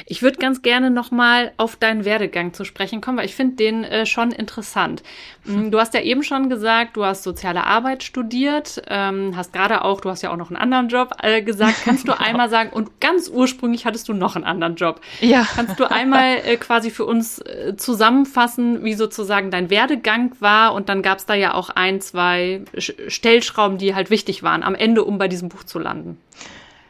Ich 0.05 0.23
würde 0.23 0.39
ganz 0.39 0.63
gerne 0.63 0.91
nochmal 0.91 1.53
auf 1.57 1.75
deinen 1.77 2.05
Werdegang 2.05 2.53
zu 2.53 2.65
sprechen 2.65 3.01
kommen, 3.01 3.19
weil 3.19 3.25
ich 3.25 3.35
finde 3.35 3.57
den 3.57 3.83
äh, 3.83 4.07
schon 4.07 4.31
interessant. 4.31 5.03
Mm, 5.45 5.71
du 5.71 5.81
hast 5.81 5.95
ja 5.95 6.01
eben 6.01 6.23
schon 6.23 6.49
gesagt, 6.49 6.97
du 6.97 7.05
hast 7.05 7.25
soziale 7.25 7.65
Arbeit 7.65 8.05
studiert, 8.05 8.83
ähm, 8.89 9.33
hast 9.35 9.53
gerade 9.53 9.83
auch, 9.83 10.01
du 10.01 10.11
hast 10.11 10.23
ja 10.23 10.31
auch 10.31 10.37
noch 10.37 10.51
einen 10.51 10.59
anderen 10.59 10.89
Job 10.89 11.15
äh, 11.23 11.43
gesagt. 11.43 11.83
Kannst 11.85 12.07
du 12.07 12.13
genau. 12.17 12.25
einmal 12.25 12.49
sagen, 12.49 12.71
und 12.71 13.01
ganz 13.01 13.29
ursprünglich 13.29 13.87
hattest 13.87 14.09
du 14.09 14.13
noch 14.13 14.37
einen 14.37 14.45
anderen 14.45 14.77
Job. 14.77 15.01
Ja. 15.21 15.47
Kannst 15.55 15.81
du 15.81 15.91
einmal 15.91 16.37
äh, 16.45 16.57
quasi 16.59 16.91
für 16.91 17.07
uns 17.07 17.41
äh, 17.41 17.75
zusammenfassen, 17.77 18.85
wie 18.85 18.95
sozusagen 18.95 19.51
dein 19.51 19.71
Werdegang 19.71 20.37
war? 20.39 20.75
Und 20.75 20.89
dann 20.89 21.03
gab 21.03 21.19
es 21.19 21.27
da 21.27 21.35
ja 21.35 21.55
auch 21.55 21.71
ein, 21.71 22.01
zwei 22.01 22.63
Stellschrauben, 22.79 23.79
die 23.79 23.95
halt 23.95 24.11
wichtig 24.11 24.43
waren 24.43 24.63
am 24.63 24.75
Ende, 24.75 25.03
um 25.03 25.19
bei 25.19 25.27
diesem 25.27 25.49
Buch 25.49 25.65
zu 25.65 25.79
landen. 25.79 26.19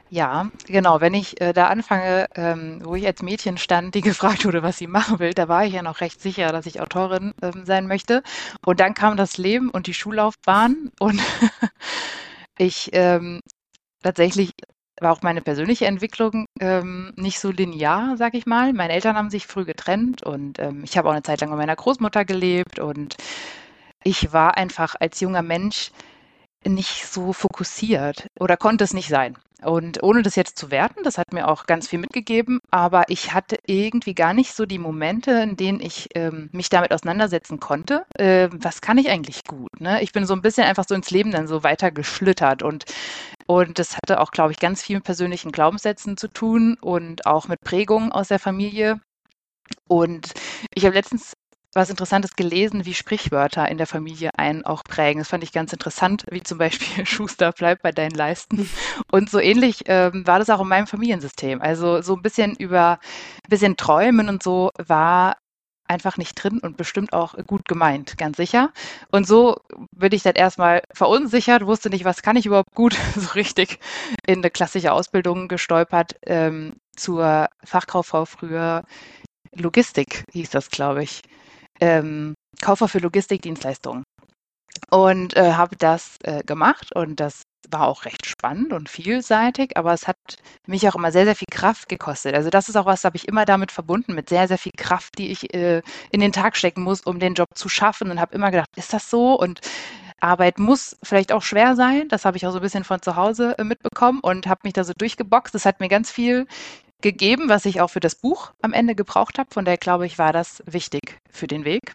Ja, 0.08 0.50
genau. 0.66 1.00
Wenn 1.00 1.14
ich 1.14 1.40
äh, 1.40 1.52
da 1.52 1.66
anfange, 1.66 2.26
ähm, 2.36 2.80
wo 2.84 2.94
ich 2.94 3.04
als 3.06 3.22
Mädchen 3.22 3.58
stand, 3.58 3.94
die 3.94 4.00
gefragt 4.02 4.44
wurde, 4.44 4.62
was 4.62 4.78
sie 4.78 4.86
machen 4.86 5.18
will, 5.18 5.34
da 5.34 5.48
war 5.48 5.64
ich 5.64 5.72
ja 5.74 5.82
noch 5.82 6.00
recht 6.00 6.20
sicher, 6.20 6.52
dass 6.52 6.66
ich 6.66 6.80
Autorin 6.80 7.34
ähm, 7.42 7.64
sein 7.66 7.86
möchte. 7.88 8.22
Und 8.64 8.78
dann 8.80 8.94
kam 8.94 9.16
das 9.16 9.36
Leben 9.36 9.68
und 9.70 9.86
die 9.88 9.94
Schullaufbahn 9.94 10.90
und 11.00 11.20
ich 12.58 12.90
ähm, 12.92 13.40
tatsächlich 14.02 14.52
war 15.00 15.12
auch 15.12 15.22
meine 15.22 15.42
persönliche 15.42 15.86
Entwicklung 15.86 16.46
ähm, 16.60 17.12
nicht 17.16 17.40
so 17.40 17.50
linear, 17.50 18.16
sag 18.18 18.34
ich 18.34 18.46
mal. 18.46 18.72
Meine 18.74 18.94
Eltern 18.94 19.16
haben 19.16 19.30
sich 19.30 19.46
früh 19.46 19.64
getrennt 19.64 20.22
und 20.24 20.58
ähm, 20.60 20.84
ich 20.84 20.98
habe 20.98 21.08
auch 21.08 21.12
eine 21.14 21.22
Zeit 21.24 21.40
lang 21.42 21.50
bei 21.50 21.56
meiner 21.56 21.76
Großmutter 21.76 22.24
gelebt 22.24 22.78
und 22.78 23.16
ich 24.04 24.32
war 24.32 24.56
einfach 24.58 24.96
als 25.00 25.20
junger 25.20 25.42
Mensch 25.42 25.90
nicht 26.66 27.06
so 27.06 27.32
fokussiert 27.32 28.28
oder 28.40 28.56
konnte 28.58 28.84
es 28.84 28.94
nicht 28.94 29.08
sein. 29.08 29.36
Und 29.62 30.02
ohne 30.02 30.22
das 30.22 30.36
jetzt 30.36 30.58
zu 30.58 30.70
werten, 30.70 31.02
das 31.02 31.16
hat 31.16 31.32
mir 31.32 31.48
auch 31.48 31.66
ganz 31.66 31.88
viel 31.88 31.98
mitgegeben, 31.98 32.60
aber 32.70 33.04
ich 33.08 33.32
hatte 33.32 33.56
irgendwie 33.66 34.14
gar 34.14 34.34
nicht 34.34 34.52
so 34.52 34.66
die 34.66 34.78
Momente, 34.78 35.30
in 35.30 35.56
denen 35.56 35.80
ich 35.80 36.10
ähm, 36.14 36.50
mich 36.52 36.68
damit 36.68 36.92
auseinandersetzen 36.92 37.58
konnte. 37.58 38.04
Äh, 38.18 38.50
was 38.52 38.82
kann 38.82 38.98
ich 38.98 39.08
eigentlich 39.08 39.44
gut? 39.44 39.80
Ne? 39.80 40.02
Ich 40.02 40.12
bin 40.12 40.26
so 40.26 40.34
ein 40.34 40.42
bisschen 40.42 40.64
einfach 40.64 40.84
so 40.86 40.94
ins 40.94 41.10
Leben 41.10 41.30
dann 41.30 41.48
so 41.48 41.62
weiter 41.62 41.90
geschlittert 41.90 42.62
und 42.62 42.84
und 43.46 43.78
das 43.78 43.96
hatte 43.96 44.20
auch, 44.20 44.32
glaube 44.32 44.52
ich, 44.52 44.58
ganz 44.58 44.82
viel 44.82 44.96
mit 44.96 45.04
persönlichen 45.04 45.52
Glaubenssätzen 45.52 46.16
zu 46.16 46.26
tun 46.28 46.76
und 46.80 47.26
auch 47.26 47.46
mit 47.46 47.60
Prägungen 47.60 48.10
aus 48.10 48.28
der 48.28 48.40
Familie. 48.40 49.00
Und 49.88 50.32
ich 50.74 50.84
habe 50.84 50.96
letztens 50.96 51.34
was 51.76 51.90
Interessantes 51.90 52.34
gelesen, 52.34 52.86
wie 52.86 52.94
Sprichwörter 52.94 53.68
in 53.68 53.78
der 53.78 53.86
Familie 53.86 54.30
einen 54.36 54.64
auch 54.64 54.82
prägen. 54.82 55.20
Das 55.20 55.28
fand 55.28 55.44
ich 55.44 55.52
ganz 55.52 55.72
interessant, 55.72 56.24
wie 56.30 56.42
zum 56.42 56.58
Beispiel 56.58 57.06
Schuster 57.06 57.52
bleibt 57.52 57.82
bei 57.82 57.92
deinen 57.92 58.14
Leisten. 58.14 58.68
Und 59.12 59.30
so 59.30 59.38
ähnlich 59.38 59.84
ähm, 59.86 60.26
war 60.26 60.38
das 60.38 60.50
auch 60.50 60.62
in 60.62 60.68
meinem 60.68 60.86
Familiensystem. 60.86 61.60
Also 61.60 62.02
so 62.02 62.16
ein 62.16 62.22
bisschen 62.22 62.56
über 62.56 62.98
ein 63.44 63.50
bisschen 63.50 63.76
Träumen 63.76 64.28
und 64.28 64.42
so 64.42 64.70
war 64.78 65.36
einfach 65.88 66.16
nicht 66.16 66.34
drin 66.42 66.58
und 66.58 66.76
bestimmt 66.76 67.12
auch 67.12 67.34
gut 67.46 67.66
gemeint, 67.66 68.18
ganz 68.18 68.38
sicher. 68.38 68.72
Und 69.12 69.26
so 69.26 69.60
bin 69.92 70.12
ich 70.12 70.24
dann 70.24 70.34
erstmal 70.34 70.82
verunsichert, 70.92 71.64
wusste 71.64 71.90
nicht, 71.90 72.04
was 72.04 72.22
kann 72.22 72.36
ich 72.36 72.46
überhaupt 72.46 72.74
gut, 72.74 72.96
so 73.16 73.32
richtig 73.34 73.78
in 74.26 74.38
eine 74.38 74.50
klassische 74.50 74.92
Ausbildung 74.92 75.46
gestolpert 75.46 76.16
ähm, 76.22 76.74
zur 76.96 77.48
Fachkauffrau 77.62 78.24
früher. 78.24 78.82
Logistik 79.54 80.24
hieß 80.32 80.50
das, 80.50 80.70
glaube 80.70 81.04
ich 81.04 81.22
ähm, 81.80 82.34
Kaufer 82.60 82.88
für 82.88 82.98
Logistikdienstleistungen. 82.98 84.04
Und 84.90 85.36
äh, 85.36 85.52
habe 85.52 85.76
das 85.76 86.16
äh, 86.22 86.42
gemacht 86.42 86.94
und 86.94 87.18
das 87.18 87.42
war 87.70 87.88
auch 87.88 88.04
recht 88.04 88.26
spannend 88.26 88.72
und 88.72 88.88
vielseitig, 88.88 89.76
aber 89.76 89.92
es 89.92 90.06
hat 90.06 90.16
mich 90.66 90.88
auch 90.88 90.94
immer 90.94 91.10
sehr, 91.12 91.24
sehr 91.24 91.34
viel 91.34 91.48
Kraft 91.50 91.88
gekostet. 91.88 92.34
Also 92.34 92.50
das 92.50 92.68
ist 92.68 92.76
auch 92.76 92.86
was, 92.86 93.04
habe 93.04 93.16
ich 93.16 93.26
immer 93.26 93.44
damit 93.44 93.72
verbunden, 93.72 94.14
mit 94.14 94.28
sehr, 94.28 94.48
sehr 94.48 94.58
viel 94.58 94.72
Kraft, 94.76 95.18
die 95.18 95.30
ich 95.32 95.52
äh, 95.54 95.82
in 96.10 96.20
den 96.20 96.32
Tag 96.32 96.56
stecken 96.56 96.82
muss, 96.82 97.00
um 97.00 97.18
den 97.18 97.34
Job 97.34 97.48
zu 97.54 97.68
schaffen 97.68 98.10
und 98.10 98.20
habe 98.20 98.34
immer 98.34 98.50
gedacht, 98.50 98.68
ist 98.76 98.92
das 98.92 99.10
so? 99.10 99.38
Und 99.38 99.60
Arbeit 100.20 100.58
muss 100.58 100.96
vielleicht 101.02 101.32
auch 101.32 101.42
schwer 101.42 101.76
sein. 101.76 102.08
Das 102.08 102.24
habe 102.24 102.36
ich 102.36 102.46
auch 102.46 102.52
so 102.52 102.58
ein 102.58 102.62
bisschen 102.62 102.84
von 102.84 103.02
zu 103.02 103.16
Hause 103.16 103.56
äh, 103.58 103.64
mitbekommen 103.64 104.20
und 104.20 104.46
habe 104.46 104.60
mich 104.64 104.72
da 104.72 104.84
so 104.84 104.92
durchgeboxt. 104.96 105.54
Das 105.54 105.66
hat 105.66 105.80
mir 105.80 105.88
ganz 105.88 106.10
viel 106.10 106.46
gegeben, 107.02 107.48
was 107.48 107.66
ich 107.66 107.80
auch 107.80 107.88
für 107.88 108.00
das 108.00 108.14
Buch 108.14 108.52
am 108.62 108.72
Ende 108.72 108.94
gebraucht 108.94 109.38
habe. 109.38 109.50
Von 109.52 109.64
daher 109.64 109.78
glaube 109.78 110.06
ich, 110.06 110.18
war 110.18 110.32
das 110.32 110.62
wichtig 110.66 111.05
für 111.36 111.46
den 111.46 111.64
Weg. 111.64 111.94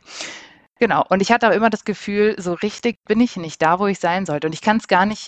Genau. 0.80 1.06
Und 1.10 1.22
ich 1.22 1.32
hatte 1.32 1.46
aber 1.46 1.56
immer 1.56 1.70
das 1.70 1.84
Gefühl, 1.84 2.36
so 2.40 2.54
richtig 2.54 2.98
bin 3.06 3.20
ich 3.20 3.38
nicht 3.38 3.62
da, 3.62 3.80
wo 3.80 3.88
ich 3.88 4.00
sein 4.00 4.26
sollte. 4.26 4.48
Und 4.48 4.54
ich 4.54 4.62
kann 4.62 4.78
es 4.78 4.88
gar 4.88 5.06
nicht 5.06 5.28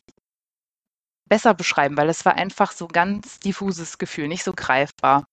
besser 1.29 1.53
beschreiben, 1.53 1.97
weil 1.97 2.09
es 2.09 2.25
war 2.25 2.35
einfach 2.35 2.71
so 2.71 2.87
ganz 2.87 3.39
diffuses 3.39 3.97
Gefühl, 3.97 4.27
nicht 4.27 4.43
so 4.43 4.53
greifbar. 4.53 5.25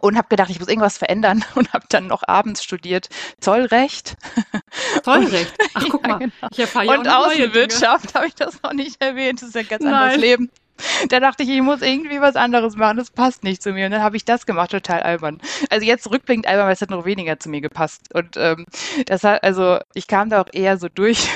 Und 0.00 0.16
habe 0.16 0.28
gedacht, 0.28 0.48
ich 0.48 0.58
muss 0.58 0.68
irgendwas 0.68 0.96
verändern 0.96 1.44
und 1.54 1.72
habe 1.74 1.84
dann 1.90 2.06
noch 2.06 2.22
abends 2.26 2.64
studiert 2.64 3.08
Zollrecht. 3.40 4.16
Zollrecht? 5.02 5.54
Ach, 5.74 5.84
guck 5.90 6.06
mal. 6.06 6.12
Ja, 6.12 6.18
genau. 6.18 6.48
Ich 6.50 6.58
erfahre 6.58 6.86
ja 6.86 6.98
Und 6.98 7.08
Außenwirtschaft 7.08 8.14
habe 8.14 8.28
ich 8.28 8.34
das 8.34 8.62
noch 8.62 8.72
nicht 8.72 9.02
erwähnt. 9.02 9.42
Das 9.42 9.50
ist 9.50 9.56
ein 9.56 9.68
ganz 9.68 9.84
Nein. 9.84 9.92
anderes 9.92 10.20
Leben. 10.20 10.50
Da 11.08 11.20
dachte 11.20 11.42
ich, 11.42 11.48
ich 11.48 11.62
muss 11.62 11.82
irgendwie 11.82 12.20
was 12.20 12.36
anderes 12.36 12.76
machen, 12.76 12.96
das 12.96 13.10
passt 13.10 13.44
nicht 13.44 13.62
zu 13.62 13.72
mir. 13.72 13.86
Und 13.86 13.92
dann 13.92 14.02
habe 14.02 14.16
ich 14.16 14.24
das 14.24 14.46
gemacht, 14.46 14.70
total 14.70 15.02
albern. 15.02 15.40
Also 15.70 15.86
jetzt 15.86 16.10
rückblickend 16.10 16.46
albern, 16.46 16.66
weil 16.66 16.74
es 16.74 16.80
hat 16.80 16.90
noch 16.90 17.04
weniger 17.04 17.38
zu 17.38 17.48
mir 17.48 17.60
gepasst. 17.60 18.14
Und 18.14 18.36
ähm, 18.36 18.66
das 19.06 19.24
hat, 19.24 19.42
also 19.42 19.78
ich 19.94 20.06
kam 20.06 20.30
da 20.30 20.42
auch 20.42 20.48
eher 20.52 20.76
so 20.78 20.88
durch 20.88 21.28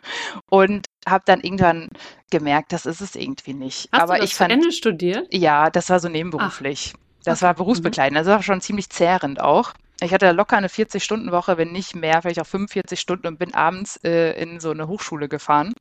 und 0.50 0.86
habe 1.06 1.24
dann 1.26 1.40
irgendwann 1.40 1.88
gemerkt, 2.30 2.72
das 2.72 2.86
ist 2.86 3.00
es 3.00 3.14
irgendwie 3.14 3.54
nicht. 3.54 3.88
Hast 3.92 4.02
Aber 4.02 4.14
du 4.14 4.20
das 4.20 4.30
ich 4.30 4.36
fand, 4.36 4.52
Ende 4.52 4.72
studiert? 4.72 5.26
Ja, 5.32 5.70
das 5.70 5.90
war 5.90 6.00
so 6.00 6.08
nebenberuflich. 6.08 6.92
Ach. 6.94 7.00
Das 7.24 7.38
okay. 7.38 7.46
war 7.46 7.54
berufsbegleitend. 7.54 8.18
Das 8.18 8.26
war 8.26 8.42
schon 8.42 8.60
ziemlich 8.60 8.90
zehrend 8.90 9.40
auch. 9.40 9.72
Ich 10.00 10.12
hatte 10.12 10.32
locker 10.32 10.56
eine 10.56 10.68
40-Stunden-Woche, 10.68 11.56
wenn 11.56 11.72
nicht 11.72 11.94
mehr, 11.94 12.20
vielleicht 12.20 12.40
auch 12.40 12.46
45 12.46 13.00
Stunden 13.00 13.26
und 13.26 13.38
bin 13.38 13.54
abends 13.54 13.96
äh, 14.04 14.32
in 14.40 14.60
so 14.60 14.70
eine 14.70 14.88
Hochschule 14.88 15.28
gefahren 15.28 15.72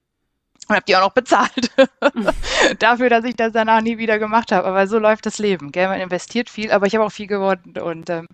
und 0.68 0.76
habe 0.76 0.86
die 0.88 0.96
auch 0.96 1.02
noch 1.02 1.14
bezahlt 1.14 1.72
dafür, 2.80 3.10
dass 3.10 3.26
ich 3.26 3.36
das 3.36 3.54
danach 3.54 3.82
nie 3.82 3.98
wieder 3.98 4.20
gemacht 4.20 4.52
habe. 4.52 4.68
Aber 4.68 4.88
so 4.88 5.00
läuft 5.00 5.26
das 5.26 5.40
Leben. 5.40 5.72
Gell? 5.72 5.88
Man 5.88 6.00
investiert 6.00 6.50
viel, 6.50 6.72
aber 6.72 6.88
ich 6.88 6.96
habe 6.96 7.06
auch 7.06 7.12
viel 7.12 7.28
gewonnen 7.28 7.76
und 7.82 8.10
ähm, 8.10 8.28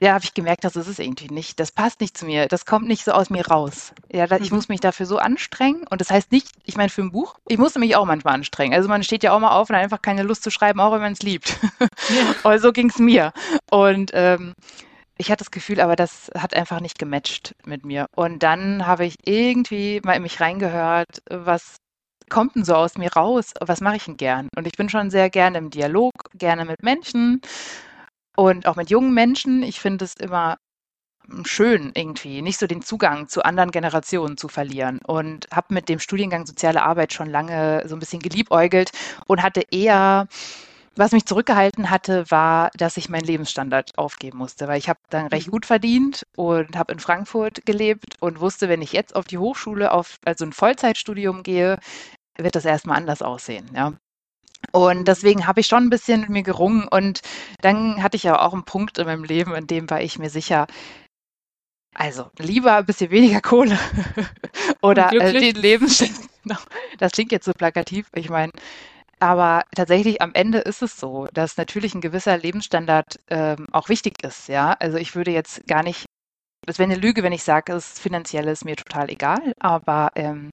ja, 0.00 0.12
habe 0.12 0.24
ich 0.24 0.34
gemerkt, 0.34 0.64
das 0.64 0.76
ist 0.76 0.86
es 0.86 0.98
irgendwie 0.98 1.28
nicht. 1.28 1.58
Das 1.58 1.72
passt 1.72 2.00
nicht 2.00 2.16
zu 2.16 2.24
mir. 2.24 2.46
Das 2.46 2.66
kommt 2.66 2.86
nicht 2.86 3.04
so 3.04 3.12
aus 3.12 3.30
mir 3.30 3.46
raus. 3.46 3.92
Ja, 4.12 4.26
da, 4.26 4.36
ich 4.36 4.50
mhm. 4.50 4.56
muss 4.56 4.68
mich 4.68 4.80
dafür 4.80 5.06
so 5.06 5.18
anstrengen. 5.18 5.84
Und 5.90 6.00
das 6.00 6.10
heißt 6.10 6.30
nicht, 6.30 6.48
ich 6.64 6.76
meine, 6.76 6.88
für 6.88 7.02
ein 7.02 7.10
Buch, 7.10 7.36
ich 7.48 7.58
musste 7.58 7.80
mich 7.80 7.96
auch 7.96 8.04
manchmal 8.04 8.34
anstrengen. 8.34 8.74
Also 8.74 8.88
man 8.88 9.02
steht 9.02 9.24
ja 9.24 9.32
auch 9.32 9.40
mal 9.40 9.50
auf 9.50 9.70
und 9.70 9.76
hat 9.76 9.82
einfach 9.82 10.02
keine 10.02 10.22
Lust 10.22 10.44
zu 10.44 10.50
schreiben, 10.50 10.78
auch 10.80 10.92
wenn 10.92 11.00
man 11.00 11.14
es 11.14 11.22
liebt. 11.22 11.58
Ja. 11.80 12.34
Aber 12.44 12.58
so 12.60 12.72
ging 12.72 12.90
es 12.90 12.98
mir. 12.98 13.32
Und 13.70 14.12
ähm, 14.14 14.54
ich 15.18 15.30
hatte 15.30 15.44
das 15.44 15.50
Gefühl, 15.50 15.80
aber 15.80 15.96
das 15.96 16.30
hat 16.36 16.54
einfach 16.54 16.80
nicht 16.80 16.98
gematcht 16.98 17.54
mit 17.66 17.84
mir. 17.84 18.06
Und 18.16 18.42
dann 18.42 18.86
habe 18.86 19.04
ich 19.04 19.16
irgendwie 19.24 20.00
mal 20.04 20.14
in 20.14 20.22
mich 20.22 20.40
reingehört, 20.40 21.22
was 21.28 21.76
kommt 22.30 22.54
denn 22.56 22.64
so 22.64 22.74
aus 22.74 22.96
mir 22.96 23.12
raus? 23.12 23.52
Was 23.60 23.80
mache 23.80 23.96
ich 23.96 24.04
denn 24.04 24.16
gern? 24.16 24.48
Und 24.56 24.66
ich 24.66 24.74
bin 24.74 24.88
schon 24.88 25.10
sehr 25.10 25.28
gerne 25.30 25.58
im 25.58 25.70
Dialog, 25.70 26.12
gerne 26.34 26.64
mit 26.64 26.82
Menschen 26.82 27.40
und 28.36 28.66
auch 28.66 28.76
mit 28.76 28.90
jungen 28.90 29.12
Menschen. 29.12 29.62
Ich 29.62 29.80
finde 29.80 30.04
es 30.04 30.14
immer 30.14 30.56
schön 31.44 31.92
irgendwie, 31.94 32.40
nicht 32.42 32.58
so 32.58 32.66
den 32.66 32.82
Zugang 32.82 33.28
zu 33.28 33.42
anderen 33.44 33.70
Generationen 33.70 34.36
zu 34.36 34.48
verlieren. 34.48 35.00
Und 35.06 35.48
habe 35.52 35.74
mit 35.74 35.88
dem 35.88 35.98
Studiengang 35.98 36.46
Soziale 36.46 36.82
Arbeit 36.82 37.12
schon 37.12 37.28
lange 37.28 37.82
so 37.86 37.96
ein 37.96 37.98
bisschen 37.98 38.20
geliebäugelt 38.20 38.92
und 39.26 39.42
hatte 39.42 39.62
eher 39.70 40.28
was 40.98 41.12
mich 41.12 41.26
zurückgehalten 41.26 41.90
hatte, 41.90 42.28
war, 42.30 42.70
dass 42.74 42.96
ich 42.96 43.08
meinen 43.08 43.24
Lebensstandard 43.24 43.96
aufgeben 43.96 44.38
musste, 44.38 44.66
weil 44.66 44.78
ich 44.78 44.88
habe 44.88 44.98
dann 45.10 45.28
recht 45.28 45.46
mhm. 45.46 45.52
gut 45.52 45.66
verdient 45.66 46.26
und 46.36 46.76
habe 46.76 46.92
in 46.92 46.98
Frankfurt 46.98 47.64
gelebt 47.64 48.16
und 48.20 48.40
wusste, 48.40 48.68
wenn 48.68 48.82
ich 48.82 48.92
jetzt 48.92 49.14
auf 49.14 49.24
die 49.24 49.38
Hochschule, 49.38 49.92
auf 49.92 50.18
also 50.24 50.44
ein 50.44 50.52
Vollzeitstudium 50.52 51.44
gehe, 51.44 51.78
wird 52.36 52.56
das 52.56 52.64
erstmal 52.64 52.96
anders 52.96 53.22
aussehen. 53.22 53.70
Ja. 53.74 53.92
Und 54.72 55.06
deswegen 55.06 55.46
habe 55.46 55.60
ich 55.60 55.68
schon 55.68 55.84
ein 55.84 55.90
bisschen 55.90 56.22
mit 56.22 56.30
mir 56.30 56.42
gerungen 56.42 56.88
und 56.88 57.20
dann 57.60 58.02
hatte 58.02 58.16
ich 58.16 58.24
ja 58.24 58.40
auch 58.40 58.52
einen 58.52 58.64
Punkt 58.64 58.98
in 58.98 59.06
meinem 59.06 59.24
Leben, 59.24 59.54
in 59.54 59.68
dem 59.68 59.88
war 59.88 60.00
ich 60.00 60.18
mir 60.18 60.30
sicher, 60.30 60.66
also 61.94 62.30
lieber 62.38 62.76
ein 62.76 62.86
bisschen 62.86 63.10
weniger 63.10 63.40
Kohle 63.40 63.78
oder 64.82 65.12
äh, 65.12 65.32
den 65.32 65.56
Lebensstandard. 65.56 66.26
Das 66.98 67.12
klingt 67.12 67.30
jetzt 67.30 67.44
so 67.44 67.52
plakativ. 67.52 68.08
Ich 68.14 68.30
meine, 68.30 68.52
aber 69.20 69.64
tatsächlich 69.74 70.22
am 70.22 70.32
Ende 70.34 70.58
ist 70.58 70.82
es 70.82 70.98
so, 70.98 71.26
dass 71.32 71.56
natürlich 71.56 71.94
ein 71.94 72.00
gewisser 72.00 72.36
Lebensstandard 72.38 73.18
ähm, 73.28 73.66
auch 73.72 73.88
wichtig 73.88 74.22
ist. 74.24 74.48
Ja, 74.48 74.72
also 74.78 74.98
ich 74.98 75.14
würde 75.16 75.30
jetzt 75.30 75.66
gar 75.66 75.82
nicht, 75.82 76.06
es 76.66 76.78
wäre 76.78 76.90
eine 76.90 77.00
Lüge, 77.00 77.22
wenn 77.22 77.32
ich 77.32 77.42
sage, 77.44 77.72
es 77.74 77.98
finanziell 77.98 78.48
ist 78.48 78.64
mir 78.64 78.76
total 78.76 79.10
egal. 79.10 79.52
Aber 79.60 80.10
ähm, 80.16 80.50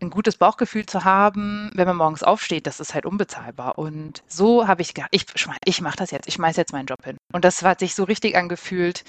ein 0.00 0.10
gutes 0.10 0.36
Bauchgefühl 0.36 0.86
zu 0.86 1.04
haben, 1.04 1.70
wenn 1.74 1.86
man 1.86 1.96
morgens 1.96 2.22
aufsteht, 2.22 2.66
das 2.66 2.80
ist 2.80 2.94
halt 2.94 3.06
unbezahlbar. 3.06 3.78
Und 3.78 4.22
so 4.26 4.66
habe 4.66 4.82
ich 4.82 4.94
gedacht, 4.94 5.10
ich, 5.12 5.26
ich 5.64 5.80
mache 5.80 5.96
das 5.96 6.10
jetzt, 6.10 6.28
ich 6.28 6.34
schmeiße 6.34 6.60
jetzt 6.60 6.72
meinen 6.72 6.86
Job 6.86 7.04
hin. 7.04 7.16
Und 7.32 7.44
das 7.44 7.62
hat 7.62 7.80
sich 7.80 7.94
so 7.94 8.04
richtig 8.04 8.36
angefühlt, 8.36 9.04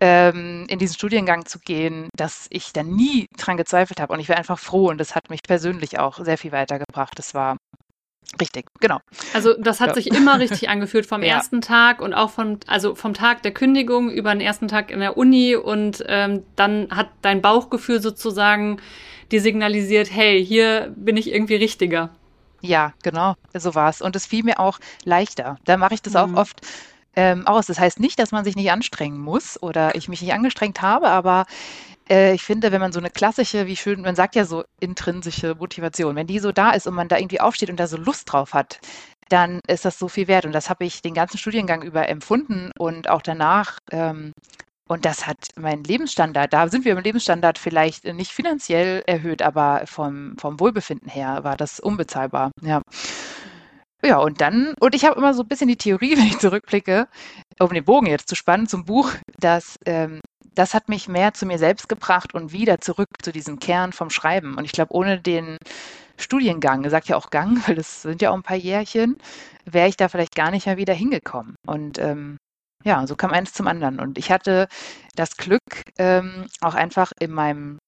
ähm, 0.00 0.66
in 0.68 0.78
diesen 0.78 0.94
Studiengang 0.94 1.46
zu 1.46 1.58
gehen, 1.58 2.08
dass 2.16 2.46
ich 2.50 2.72
da 2.72 2.82
nie 2.82 3.26
dran 3.36 3.56
gezweifelt 3.56 4.00
habe. 4.00 4.12
Und 4.12 4.20
ich 4.20 4.28
war 4.28 4.36
einfach 4.36 4.58
froh 4.58 4.88
und 4.88 4.98
das 4.98 5.14
hat 5.14 5.30
mich 5.30 5.42
persönlich 5.42 5.98
auch 5.98 6.22
sehr 6.24 6.38
viel 6.38 6.52
weitergebracht. 6.52 7.18
Das 7.18 7.34
war 7.34 7.56
Richtig, 8.38 8.66
genau. 8.78 8.98
Also 9.32 9.54
das 9.54 9.80
hat 9.80 9.88
ja. 9.88 9.94
sich 9.94 10.08
immer 10.08 10.38
richtig 10.38 10.68
angefühlt 10.68 11.06
vom 11.06 11.22
ja. 11.22 11.36
ersten 11.36 11.62
Tag 11.62 12.02
und 12.02 12.12
auch 12.12 12.30
vom, 12.30 12.58
also 12.66 12.94
vom 12.94 13.14
Tag 13.14 13.42
der 13.42 13.52
Kündigung 13.52 14.10
über 14.10 14.32
den 14.32 14.42
ersten 14.42 14.68
Tag 14.68 14.90
in 14.90 15.00
der 15.00 15.16
Uni 15.16 15.56
und 15.56 16.04
ähm, 16.06 16.42
dann 16.54 16.88
hat 16.90 17.08
dein 17.22 17.40
Bauchgefühl 17.40 18.02
sozusagen 18.02 18.80
die 19.30 19.38
signalisiert, 19.38 20.10
hey, 20.10 20.44
hier 20.44 20.92
bin 20.96 21.16
ich 21.16 21.32
irgendwie 21.32 21.56
richtiger. 21.56 22.10
Ja, 22.60 22.92
genau, 23.02 23.34
so 23.54 23.74
war 23.74 23.88
es. 23.88 24.02
Und 24.02 24.16
es 24.16 24.26
fiel 24.26 24.42
mir 24.42 24.58
auch 24.58 24.78
leichter. 25.04 25.58
Da 25.64 25.76
mache 25.76 25.94
ich 25.94 26.02
das 26.02 26.14
mhm. 26.14 26.18
auch 26.18 26.40
oft 26.40 26.60
ähm, 27.14 27.46
aus. 27.46 27.66
Das 27.66 27.78
heißt 27.78 28.00
nicht, 28.00 28.18
dass 28.18 28.32
man 28.32 28.44
sich 28.44 28.56
nicht 28.56 28.70
anstrengen 28.70 29.18
muss 29.18 29.62
oder 29.62 29.94
ich 29.94 30.08
mich 30.08 30.22
nicht 30.22 30.32
angestrengt 30.32 30.82
habe, 30.82 31.08
aber 31.08 31.46
äh, 32.08 32.34
ich 32.34 32.42
finde, 32.42 32.72
wenn 32.72 32.80
man 32.80 32.92
so 32.92 33.00
eine 33.00 33.10
klassische, 33.10 33.66
wie 33.66 33.76
schön, 33.76 34.00
man 34.00 34.16
sagt 34.16 34.34
ja 34.34 34.44
so 34.44 34.64
intrinsische 34.80 35.54
Motivation, 35.54 36.16
wenn 36.16 36.26
die 36.26 36.38
so 36.38 36.52
da 36.52 36.70
ist 36.70 36.86
und 36.86 36.94
man 36.94 37.08
da 37.08 37.18
irgendwie 37.18 37.40
aufsteht 37.40 37.70
und 37.70 37.78
da 37.78 37.86
so 37.86 37.96
Lust 37.96 38.32
drauf 38.32 38.54
hat, 38.54 38.80
dann 39.28 39.60
ist 39.66 39.84
das 39.84 39.98
so 39.98 40.08
viel 40.08 40.28
wert. 40.28 40.46
Und 40.46 40.52
das 40.52 40.70
habe 40.70 40.84
ich 40.84 41.02
den 41.02 41.14
ganzen 41.14 41.38
Studiengang 41.38 41.82
über 41.82 42.08
empfunden 42.08 42.70
und 42.78 43.08
auch 43.08 43.22
danach 43.22 43.78
ähm, 43.90 44.32
und 44.88 45.04
das 45.04 45.26
hat 45.26 45.48
meinen 45.56 45.84
Lebensstandard, 45.84 46.52
da 46.52 46.68
sind 46.68 46.84
wir 46.84 46.92
im 46.92 47.02
Lebensstandard 47.02 47.58
vielleicht 47.58 48.04
nicht 48.04 48.32
finanziell 48.32 49.02
erhöht, 49.06 49.42
aber 49.42 49.82
vom, 49.86 50.34
vom 50.38 50.58
Wohlbefinden 50.58 51.08
her 51.08 51.44
war 51.44 51.56
das 51.56 51.78
unbezahlbar. 51.78 52.50
Ja. 52.62 52.82
Ja, 54.04 54.18
und 54.18 54.40
dann, 54.40 54.74
und 54.80 54.94
ich 54.94 55.04
habe 55.04 55.18
immer 55.18 55.34
so 55.34 55.42
ein 55.42 55.48
bisschen 55.48 55.68
die 55.68 55.76
Theorie, 55.76 56.12
wenn 56.16 56.26
ich 56.26 56.38
zurückblicke, 56.38 57.08
um 57.58 57.72
den 57.72 57.84
Bogen 57.84 58.06
jetzt 58.06 58.28
zu 58.28 58.34
spannen 58.34 58.66
zum 58.66 58.84
Buch, 58.84 59.12
dass 59.38 59.76
ähm, 59.86 60.20
das 60.54 60.74
hat 60.74 60.88
mich 60.88 61.08
mehr 61.08 61.34
zu 61.34 61.46
mir 61.46 61.58
selbst 61.58 61.88
gebracht 61.88 62.34
und 62.34 62.52
wieder 62.52 62.80
zurück 62.80 63.08
zu 63.22 63.32
diesem 63.32 63.58
Kern 63.58 63.92
vom 63.92 64.10
Schreiben. 64.10 64.56
Und 64.56 64.64
ich 64.64 64.72
glaube, 64.72 64.92
ohne 64.94 65.20
den 65.20 65.56
Studiengang, 66.16 66.88
sagt 66.90 67.08
ja 67.08 67.16
auch 67.16 67.30
Gang, 67.30 67.60
weil 67.68 67.78
es 67.78 68.02
sind 68.02 68.22
ja 68.22 68.30
auch 68.30 68.34
ein 68.34 68.42
paar 68.42 68.56
Jährchen, 68.56 69.18
wäre 69.64 69.88
ich 69.88 69.96
da 69.96 70.08
vielleicht 70.08 70.34
gar 70.34 70.50
nicht 70.50 70.66
mehr 70.66 70.76
wieder 70.76 70.94
hingekommen. 70.94 71.54
Und 71.66 71.98
ähm, 71.98 72.38
ja, 72.84 73.06
so 73.06 73.16
kam 73.16 73.32
eins 73.32 73.52
zum 73.52 73.66
anderen. 73.66 74.00
Und 74.00 74.18
ich 74.18 74.30
hatte 74.30 74.68
das 75.14 75.36
Glück, 75.36 75.62
ähm, 75.98 76.46
auch 76.60 76.74
einfach 76.74 77.12
in 77.20 77.32
meinem 77.32 77.78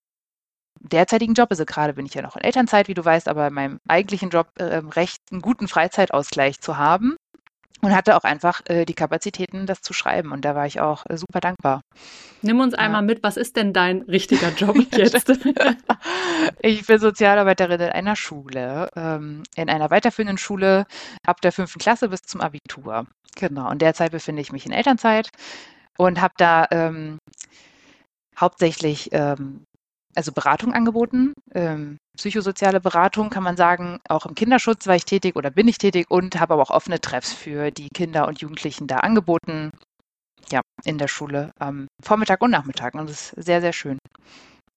derzeitigen 0.81 1.35
Job, 1.35 1.49
also 1.51 1.65
gerade 1.67 1.95
bin 1.95 2.07
ich 2.07 2.15
ja 2.15 2.23
noch 2.23 2.37
in 2.37 2.43
Elternzeit, 2.43 2.89
wie 2.89 2.95
du 2.95 3.05
weißt, 3.05 3.29
aber 3.29 3.49
in 3.49 3.55
meinem 3.55 3.79
eigentlichen 3.89 4.31
Job 4.31 4.49
äh, 4.59 4.65
recht 4.65 5.19
einen 5.31 5.43
guten 5.43 5.69
Freizeitausgleich 5.69 6.61
zu 6.61 6.79
haben 6.79 7.17
und 7.83 7.95
hatte 7.95 8.17
auch 8.17 8.25
einfach 8.25 8.61
äh, 8.67 8.85
die 8.85 8.95
Kapazitäten, 8.95 9.67
das 9.67 9.81
zu 9.81 9.93
schreiben. 9.93 10.33
Und 10.33 10.45
da 10.45 10.55
war 10.55 10.67
ich 10.67 10.81
auch 10.81 11.05
äh, 11.09 11.17
super 11.17 11.41
dankbar. 11.41 11.81
Nimm 12.43 12.61
uns 12.61 12.75
einmal 12.75 13.03
mit, 13.03 13.23
was 13.23 13.37
ist 13.37 13.57
denn 13.57 13.73
dein 13.73 14.03
richtiger 14.03 14.51
Job 14.57 14.77
jetzt? 14.93 15.29
ich 16.61 16.87
bin 16.87 16.99
Sozialarbeiterin 16.99 17.81
in 17.81 17.91
einer 17.91 18.17
Schule, 18.17 18.89
ähm, 18.97 19.43
in 19.57 19.69
einer 19.71 19.91
weiterführenden 19.91 20.39
Schule 20.39 20.87
ab 21.27 21.41
der 21.41 21.53
fünften 21.53 21.79
Klasse 21.79 22.09
bis 22.09 22.23
zum 22.23 22.41
Abitur. 22.41 23.07
Genau, 23.37 23.71
und 23.71 23.81
derzeit 23.81 24.13
befinde 24.13 24.43
ich 24.43 24.53
mich 24.53 24.67
in 24.67 24.73
Elternzeit 24.73 25.31
und 25.97 26.21
habe 26.21 26.35
da 26.37 26.67
ähm, 26.71 27.19
hauptsächlich 28.39 29.11
ähm, 29.13 29.65
also 30.15 30.33
Beratung 30.33 30.73
angeboten, 30.73 31.35
ähm, 31.55 31.99
psychosoziale 32.21 32.81
Beratung 32.81 33.31
kann 33.31 33.43
man 33.43 33.57
sagen. 33.57 33.99
Auch 34.07 34.27
im 34.27 34.35
Kinderschutz 34.35 34.87
war 34.87 34.95
ich 34.95 35.07
tätig 35.07 35.37
oder 35.37 35.51
bin 35.51 35.69
ich 35.69 35.79
tätig 35.79 36.11
und 36.11 36.39
habe 36.39 36.53
aber 36.53 36.63
auch 36.63 36.71
offene 36.71 37.01
Treffs 37.01 37.33
für 37.33 37.71
die 37.71 37.89
Kinder 37.89 38.29
und 38.29 38.43
Jugendlichen 38.43 38.87
da 38.87 38.99
angeboten. 38.99 39.73
Ja, 40.53 40.61
in 40.85 40.99
der 40.99 41.09
Schule 41.09 41.53
am 41.59 41.87
Vormittag 42.03 42.43
und 42.43 42.51
Nachmittag. 42.51 42.95
Und 42.95 43.09
das 43.09 43.33
ist 43.33 43.45
sehr, 43.45 43.63
sehr 43.63 43.73
schön. 43.73 43.99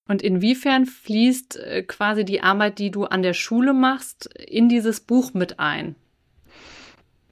Und 0.08 0.22
inwiefern 0.22 0.86
fließt 0.86 1.58
äh, 1.58 1.84
quasi 1.84 2.24
die 2.24 2.42
Arbeit, 2.42 2.80
die 2.80 2.92
du 2.92 3.06
an 3.06 3.24
der 3.24 3.34
Schule 3.34 3.74
machst, 3.74 4.28
in 4.38 4.70
dieses 4.70 5.02
Buch 5.02 5.34
mit 5.34 5.60
ein? 5.60 5.96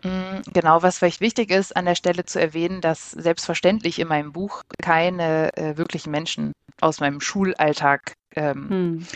Mm, 0.03 0.41
genau, 0.51 0.81
was 0.81 0.97
vielleicht 0.97 1.21
wichtig 1.21 1.51
ist, 1.51 1.75
an 1.75 1.85
der 1.85 1.95
Stelle 1.95 2.25
zu 2.25 2.39
erwähnen, 2.39 2.81
dass 2.81 3.11
selbstverständlich 3.11 3.99
in 3.99 4.07
meinem 4.07 4.33
Buch 4.33 4.63
keine 4.81 5.55
äh, 5.55 5.77
wirklichen 5.77 6.11
Menschen 6.11 6.53
aus 6.81 6.99
meinem 6.99 7.21
Schulalltag 7.21 8.13
ähm, 8.35 8.69
hm. 8.69 9.07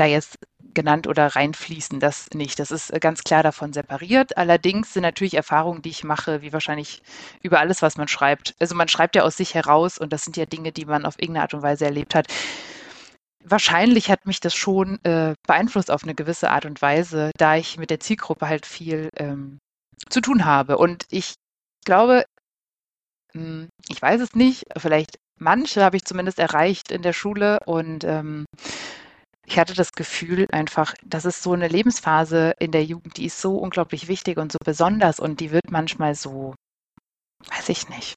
Da 0.00 0.06
jetzt 0.06 0.38
genannt 0.72 1.06
oder 1.06 1.26
reinfließen, 1.26 2.00
das 2.00 2.30
nicht. 2.32 2.58
Das 2.58 2.70
ist 2.70 2.90
äh, 2.90 3.00
ganz 3.00 3.22
klar 3.22 3.42
davon 3.42 3.72
separiert. 3.72 4.36
Allerdings 4.36 4.94
sind 4.94 5.02
natürlich 5.02 5.34
Erfahrungen, 5.34 5.82
die 5.82 5.90
ich 5.90 6.04
mache, 6.04 6.42
wie 6.42 6.52
wahrscheinlich 6.52 7.02
über 7.42 7.60
alles, 7.60 7.82
was 7.82 7.96
man 7.96 8.08
schreibt. 8.08 8.54
Also 8.60 8.74
man 8.74 8.88
schreibt 8.88 9.16
ja 9.16 9.22
aus 9.22 9.36
sich 9.36 9.54
heraus 9.54 9.98
und 9.98 10.12
das 10.12 10.22
sind 10.24 10.36
ja 10.36 10.46
Dinge, 10.46 10.72
die 10.72 10.84
man 10.84 11.04
auf 11.04 11.16
irgendeine 11.18 11.42
Art 11.42 11.54
und 11.54 11.62
Weise 11.62 11.84
erlebt 11.84 12.14
hat. 12.14 12.28
Wahrscheinlich 13.44 14.10
hat 14.10 14.26
mich 14.26 14.40
das 14.40 14.54
schon 14.54 15.02
äh, 15.04 15.34
beeinflusst 15.46 15.90
auf 15.90 16.02
eine 16.02 16.14
gewisse 16.14 16.50
Art 16.50 16.66
und 16.66 16.80
Weise, 16.80 17.30
da 17.36 17.56
ich 17.56 17.78
mit 17.78 17.90
der 17.90 18.00
Zielgruppe 18.00 18.48
halt 18.48 18.66
viel 18.66 19.08
ähm, 19.16 19.58
zu 20.08 20.20
tun 20.20 20.44
habe. 20.44 20.78
Und 20.78 21.04
ich 21.10 21.34
glaube, 21.84 22.24
mh, 23.34 23.42
hm, 23.42 23.68
ich 23.88 24.00
weiß 24.00 24.20
es 24.20 24.34
nicht, 24.34 24.64
vielleicht 24.76 25.18
manche 25.38 25.82
habe 25.82 25.96
ich 25.96 26.04
zumindest 26.04 26.38
erreicht 26.38 26.92
in 26.92 27.02
der 27.02 27.14
Schule 27.14 27.58
und 27.66 28.04
ähm, 28.04 28.44
ich 29.50 29.58
hatte 29.58 29.74
das 29.74 29.90
Gefühl 29.92 30.46
einfach, 30.52 30.94
das 31.04 31.24
ist 31.24 31.42
so 31.42 31.52
eine 31.52 31.66
Lebensphase 31.66 32.54
in 32.60 32.70
der 32.70 32.84
Jugend, 32.84 33.16
die 33.16 33.26
ist 33.26 33.40
so 33.40 33.56
unglaublich 33.56 34.06
wichtig 34.06 34.38
und 34.38 34.52
so 34.52 34.58
besonders 34.64 35.18
und 35.18 35.40
die 35.40 35.50
wird 35.50 35.72
manchmal 35.72 36.14
so, 36.14 36.54
weiß 37.48 37.68
ich 37.70 37.88
nicht. 37.88 38.16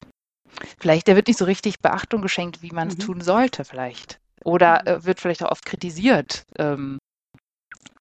Vielleicht, 0.78 1.08
der 1.08 1.16
wird 1.16 1.26
nicht 1.26 1.38
so 1.38 1.44
richtig 1.44 1.80
Beachtung 1.80 2.22
geschenkt, 2.22 2.62
wie 2.62 2.70
man 2.70 2.86
es 2.86 2.98
mhm. 2.98 3.00
tun 3.00 3.20
sollte, 3.20 3.64
vielleicht. 3.64 4.20
Oder 4.44 4.82
mhm. 4.82 4.86
äh, 4.86 5.04
wird 5.06 5.18
vielleicht 5.18 5.42
auch 5.42 5.50
oft 5.50 5.64
kritisiert. 5.66 6.44
Ähm, 6.56 6.98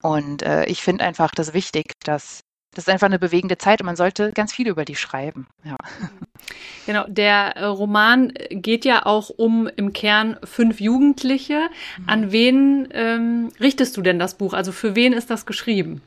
und 0.04 0.44
äh, 0.44 0.66
ich 0.66 0.84
finde 0.84 1.04
einfach 1.04 1.32
das 1.32 1.56
wichtig, 1.56 1.94
dass 2.04 2.42
das 2.74 2.86
ist 2.86 2.90
einfach 2.90 3.08
eine 3.08 3.20
bewegende 3.20 3.58
Zeit 3.58 3.82
und 3.82 3.86
man 3.86 3.96
sollte 3.96 4.32
ganz 4.34 4.54
viel 4.54 4.68
über 4.68 4.86
die 4.86 4.96
schreiben. 4.96 5.48
Ja. 5.64 5.78
Genau, 6.86 7.06
der 7.08 7.56
äh, 7.56 7.64
Roman 7.64 8.34
geht 8.50 8.84
ja 8.84 9.06
auch 9.06 9.30
um 9.30 9.70
im 9.78 9.94
Kern 9.94 10.38
fünf 10.44 10.82
Jugendliche. 10.82 11.70
Mhm. 11.98 12.10
An 12.10 12.32
wen 12.34 12.90
ähm, 12.92 13.52
richtest 13.62 13.96
du 13.96 14.02
denn 14.02 14.20
das 14.20 14.36
Buch? 14.36 14.54
Also 14.54 14.74
für 14.74 14.94
wen 14.94 15.14
ist 15.14 15.30
das 15.30 15.46
geschrieben? 15.46 16.02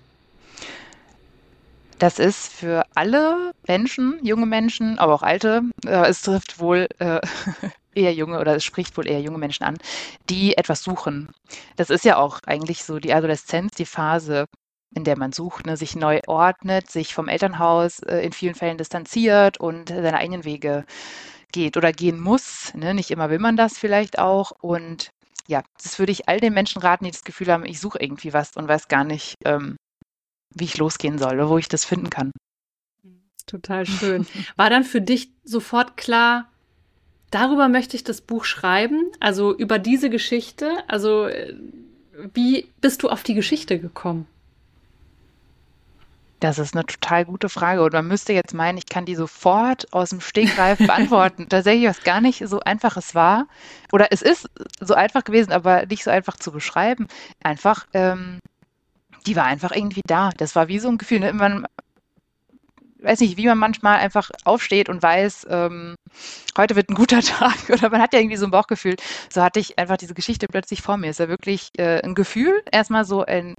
Das 1.98 2.18
ist 2.18 2.52
für 2.52 2.84
alle 2.94 3.52
Menschen, 3.66 4.18
junge 4.22 4.44
Menschen, 4.44 4.98
aber 4.98 5.14
auch 5.14 5.22
alte. 5.22 5.62
Äh, 5.86 6.08
es 6.08 6.20
trifft 6.20 6.58
wohl 6.58 6.88
äh, 6.98 7.20
eher 7.94 8.12
junge 8.12 8.38
oder 8.38 8.56
es 8.56 8.64
spricht 8.64 8.96
wohl 8.98 9.06
eher 9.06 9.20
junge 9.20 9.38
Menschen 9.38 9.64
an, 9.64 9.78
die 10.28 10.58
etwas 10.58 10.82
suchen. 10.82 11.30
Das 11.76 11.88
ist 11.88 12.04
ja 12.04 12.18
auch 12.18 12.40
eigentlich 12.44 12.84
so 12.84 12.98
die 12.98 13.14
Adoleszenz, 13.14 13.72
die 13.72 13.86
Phase, 13.86 14.46
in 14.94 15.04
der 15.04 15.18
man 15.18 15.32
sucht, 15.32 15.66
ne, 15.66 15.76
sich 15.76 15.96
neu 15.96 16.20
ordnet, 16.26 16.90
sich 16.90 17.14
vom 17.14 17.28
Elternhaus 17.28 18.00
äh, 18.00 18.18
in 18.18 18.32
vielen 18.32 18.54
Fällen 18.54 18.78
distanziert 18.78 19.58
und 19.58 19.88
seine 19.88 20.14
eigenen 20.14 20.44
Wege 20.44 20.84
geht 21.52 21.76
oder 21.76 21.92
gehen 21.92 22.20
muss. 22.20 22.72
Ne? 22.74 22.94
Nicht 22.94 23.10
immer 23.10 23.30
will 23.30 23.38
man 23.38 23.56
das 23.56 23.78
vielleicht 23.78 24.18
auch. 24.18 24.52
Und 24.60 25.10
ja, 25.48 25.62
das 25.82 25.98
würde 25.98 26.12
ich 26.12 26.28
all 26.28 26.40
den 26.40 26.54
Menschen 26.54 26.82
raten, 26.82 27.04
die 27.04 27.10
das 27.10 27.24
Gefühl 27.24 27.52
haben, 27.52 27.64
ich 27.64 27.80
suche 27.80 27.98
irgendwie 28.00 28.32
was 28.32 28.56
und 28.56 28.68
weiß 28.68 28.88
gar 28.88 29.04
nicht, 29.04 29.34
ähm, 29.44 29.76
wie 30.54 30.64
ich 30.64 30.78
losgehen 30.78 31.18
soll 31.18 31.34
oder 31.34 31.48
wo 31.48 31.58
ich 31.58 31.68
das 31.68 31.84
finden 31.84 32.10
kann. 32.10 32.32
Total 33.46 33.86
schön. 33.86 34.26
War 34.56 34.70
dann 34.70 34.82
für 34.82 35.00
dich 35.00 35.30
sofort 35.44 35.96
klar, 35.96 36.50
darüber 37.30 37.68
möchte 37.68 37.96
ich 37.96 38.02
das 38.02 38.20
Buch 38.20 38.44
schreiben, 38.44 39.12
also 39.20 39.56
über 39.56 39.78
diese 39.78 40.10
Geschichte? 40.10 40.68
Also 40.88 41.26
äh, 41.26 41.54
wie 42.34 42.72
bist 42.80 43.02
du 43.02 43.08
auf 43.08 43.22
die 43.22 43.34
Geschichte 43.34 43.78
gekommen? 43.78 44.26
Das 46.40 46.58
ist 46.58 46.74
eine 46.74 46.84
total 46.84 47.24
gute 47.24 47.48
Frage. 47.48 47.82
Und 47.82 47.92
man 47.92 48.06
müsste 48.06 48.32
jetzt 48.32 48.52
meinen, 48.52 48.78
ich 48.78 48.86
kann 48.86 49.06
die 49.06 49.14
sofort 49.14 49.92
aus 49.92 50.10
dem 50.10 50.20
Stegreif 50.20 50.78
beantworten. 50.86 51.48
Tatsächlich, 51.48 51.88
was 51.88 52.02
gar 52.02 52.20
nicht 52.20 52.46
so 52.46 52.60
einfach 52.60 52.96
es 52.96 53.14
war. 53.14 53.46
Oder 53.92 54.08
es 54.10 54.22
ist 54.22 54.48
so 54.80 54.94
einfach 54.94 55.24
gewesen, 55.24 55.52
aber 55.52 55.86
nicht 55.86 56.04
so 56.04 56.10
einfach 56.10 56.36
zu 56.36 56.52
beschreiben. 56.52 57.06
Einfach, 57.42 57.86
ähm, 57.94 58.40
die 59.26 59.36
war 59.36 59.44
einfach 59.44 59.72
irgendwie 59.72 60.02
da. 60.06 60.30
Das 60.36 60.54
war 60.54 60.68
wie 60.68 60.78
so 60.78 60.88
ein 60.88 60.98
Gefühl. 60.98 61.20
Ne? 61.20 61.32
Man, 61.32 61.66
weiß 63.06 63.20
nicht, 63.20 63.36
wie 63.36 63.46
man 63.46 63.58
manchmal 63.58 63.98
einfach 63.98 64.30
aufsteht 64.44 64.88
und 64.88 65.02
weiß, 65.02 65.46
ähm, 65.50 65.94
heute 66.56 66.76
wird 66.76 66.90
ein 66.90 66.94
guter 66.94 67.20
Tag 67.22 67.56
oder 67.70 67.90
man 67.90 68.00
hat 68.00 68.12
ja 68.12 68.20
irgendwie 68.20 68.36
so 68.36 68.46
ein 68.46 68.50
Bauchgefühl. 68.50 68.96
So 69.32 69.42
hatte 69.42 69.60
ich 69.60 69.78
einfach 69.78 69.96
diese 69.96 70.14
Geschichte 70.14 70.46
plötzlich 70.48 70.82
vor 70.82 70.96
mir. 70.96 71.08
Es 71.08 71.16
ist 71.16 71.20
ja 71.20 71.28
wirklich 71.28 71.70
äh, 71.78 72.02
ein 72.02 72.14
Gefühl, 72.14 72.62
erstmal 72.70 73.04
so 73.04 73.24
ein 73.24 73.54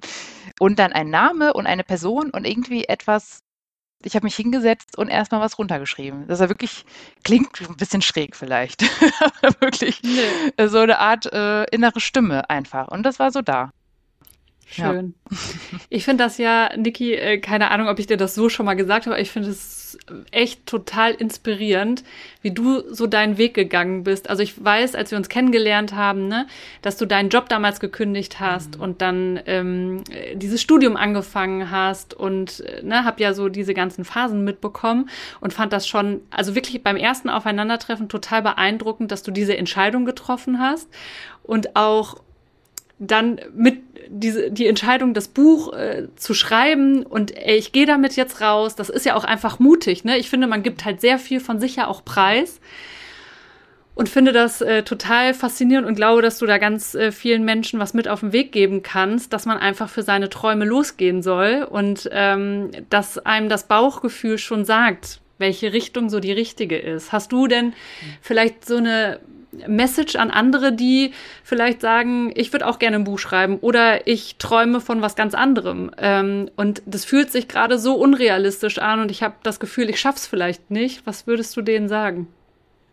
und 0.59 0.79
dann 0.79 0.93
ein 0.93 1.09
Name 1.09 1.53
und 1.53 1.67
eine 1.67 1.83
Person 1.83 2.29
und 2.31 2.45
irgendwie 2.45 2.85
etwas. 2.85 3.43
Ich 4.03 4.15
habe 4.15 4.25
mich 4.25 4.35
hingesetzt 4.35 4.97
und 4.97 5.07
erstmal 5.09 5.41
was 5.41 5.57
runtergeschrieben. 5.57 6.27
Das 6.27 6.39
ja 6.39 6.49
wirklich, 6.49 6.85
klingt 7.23 7.59
ein 7.67 7.77
bisschen 7.77 8.03
schräg 8.03 8.35
vielleicht, 8.35 8.83
aber 9.41 9.59
wirklich 9.59 10.01
nee. 10.03 10.67
so 10.67 10.79
eine 10.79 10.99
Art 10.99 11.25
äh, 11.33 11.63
innere 11.71 11.99
Stimme 11.99 12.47
einfach. 12.49 12.89
Und 12.89 13.03
das 13.03 13.17
war 13.17 13.31
so 13.31 13.41
da. 13.41 13.71
Schön. 14.69 15.13
Ja. 15.31 15.37
Ich 15.89 16.03
finde 16.03 16.23
das 16.25 16.37
ja, 16.37 16.69
Niki, 16.75 17.13
äh, 17.13 17.37
keine 17.39 17.71
Ahnung, 17.71 17.87
ob 17.87 17.99
ich 17.99 18.07
dir 18.07 18.17
das 18.17 18.35
so 18.35 18.49
schon 18.49 18.65
mal 18.65 18.75
gesagt 18.75 19.05
habe, 19.05 19.15
aber 19.15 19.21
ich 19.21 19.31
finde 19.31 19.49
es 19.49 19.97
echt 20.31 20.65
total 20.65 21.13
inspirierend, 21.13 22.03
wie 22.41 22.51
du 22.51 22.83
so 22.93 23.07
deinen 23.07 23.37
Weg 23.37 23.53
gegangen 23.53 24.03
bist. 24.03 24.29
Also 24.29 24.43
ich 24.43 24.63
weiß, 24.63 24.95
als 24.95 25.11
wir 25.11 25.17
uns 25.17 25.29
kennengelernt 25.29 25.93
haben, 25.93 26.27
ne, 26.27 26.47
dass 26.81 26.97
du 26.97 27.05
deinen 27.05 27.29
Job 27.29 27.47
damals 27.47 27.79
gekündigt 27.79 28.41
hast 28.41 28.77
mhm. 28.77 28.83
und 28.83 29.01
dann 29.01 29.39
ähm, 29.45 30.03
dieses 30.33 30.61
Studium 30.61 30.97
angefangen 30.97 31.71
hast 31.71 32.13
und 32.13 32.59
äh, 32.61 32.83
ne, 32.83 33.05
hab 33.05 33.21
ja 33.21 33.33
so 33.33 33.47
diese 33.47 33.73
ganzen 33.73 34.03
Phasen 34.03 34.43
mitbekommen 34.43 35.09
und 35.39 35.53
fand 35.53 35.71
das 35.71 35.87
schon, 35.87 36.21
also 36.29 36.55
wirklich 36.55 36.83
beim 36.83 36.97
ersten 36.97 37.29
Aufeinandertreffen 37.29 38.09
total 38.09 38.41
beeindruckend, 38.41 39.11
dass 39.11 39.23
du 39.23 39.31
diese 39.31 39.57
Entscheidung 39.57 40.05
getroffen 40.05 40.59
hast 40.59 40.89
und 41.43 41.75
auch 41.75 42.17
dann 42.99 43.39
mit 43.55 43.79
diese, 44.09 44.51
die 44.51 44.67
Entscheidung, 44.67 45.13
das 45.13 45.27
Buch 45.27 45.73
äh, 45.73 46.07
zu 46.15 46.33
schreiben 46.33 47.03
und 47.03 47.35
ey, 47.35 47.57
ich 47.57 47.71
gehe 47.71 47.85
damit 47.85 48.15
jetzt 48.15 48.41
raus, 48.41 48.75
das 48.75 48.89
ist 48.89 49.05
ja 49.05 49.15
auch 49.15 49.23
einfach 49.23 49.59
mutig. 49.59 50.03
Ne? 50.03 50.17
Ich 50.17 50.29
finde, 50.29 50.47
man 50.47 50.63
gibt 50.63 50.85
halt 50.85 51.01
sehr 51.01 51.19
viel 51.19 51.39
von 51.39 51.59
sich 51.59 51.75
ja 51.75 51.87
auch 51.87 52.03
preis 52.05 52.59
und 53.95 54.09
finde 54.09 54.31
das 54.31 54.61
äh, 54.61 54.83
total 54.83 55.33
faszinierend 55.33 55.87
und 55.87 55.95
glaube, 55.95 56.21
dass 56.21 56.37
du 56.37 56.45
da 56.45 56.57
ganz 56.57 56.95
äh, 56.95 57.11
vielen 57.11 57.43
Menschen 57.43 57.79
was 57.79 57.93
mit 57.93 58.07
auf 58.07 58.21
den 58.21 58.31
Weg 58.31 58.51
geben 58.51 58.83
kannst, 58.83 59.33
dass 59.33 59.45
man 59.45 59.57
einfach 59.57 59.89
für 59.89 60.03
seine 60.03 60.29
Träume 60.29 60.65
losgehen 60.65 61.21
soll 61.21 61.67
und 61.69 62.09
ähm, 62.11 62.71
dass 62.89 63.17
einem 63.17 63.49
das 63.49 63.67
Bauchgefühl 63.67 64.37
schon 64.37 64.65
sagt, 64.65 65.19
welche 65.39 65.73
Richtung 65.73 66.09
so 66.09 66.19
die 66.19 66.31
richtige 66.31 66.77
ist. 66.77 67.11
Hast 67.11 67.31
du 67.31 67.47
denn 67.47 67.73
vielleicht 68.21 68.65
so 68.65 68.77
eine 68.77 69.19
Message 69.67 70.15
an 70.15 70.31
andere, 70.31 70.73
die 70.73 71.13
vielleicht 71.43 71.81
sagen, 71.81 72.31
ich 72.35 72.51
würde 72.53 72.67
auch 72.67 72.79
gerne 72.79 72.97
ein 72.97 73.03
Buch 73.03 73.19
schreiben 73.19 73.57
oder 73.59 74.07
ich 74.07 74.37
träume 74.37 74.81
von 74.81 75.01
was 75.01 75.15
ganz 75.15 75.33
anderem. 75.33 75.91
Ähm, 75.97 76.49
und 76.55 76.81
das 76.85 77.05
fühlt 77.05 77.31
sich 77.31 77.47
gerade 77.47 77.79
so 77.79 77.95
unrealistisch 77.95 78.77
an 78.79 78.99
und 78.99 79.11
ich 79.11 79.23
habe 79.23 79.35
das 79.43 79.59
Gefühl, 79.59 79.89
ich 79.89 79.99
schaff's 79.99 80.27
vielleicht 80.27 80.71
nicht. 80.71 81.05
Was 81.05 81.27
würdest 81.27 81.55
du 81.57 81.61
denen 81.61 81.89
sagen? 81.89 82.27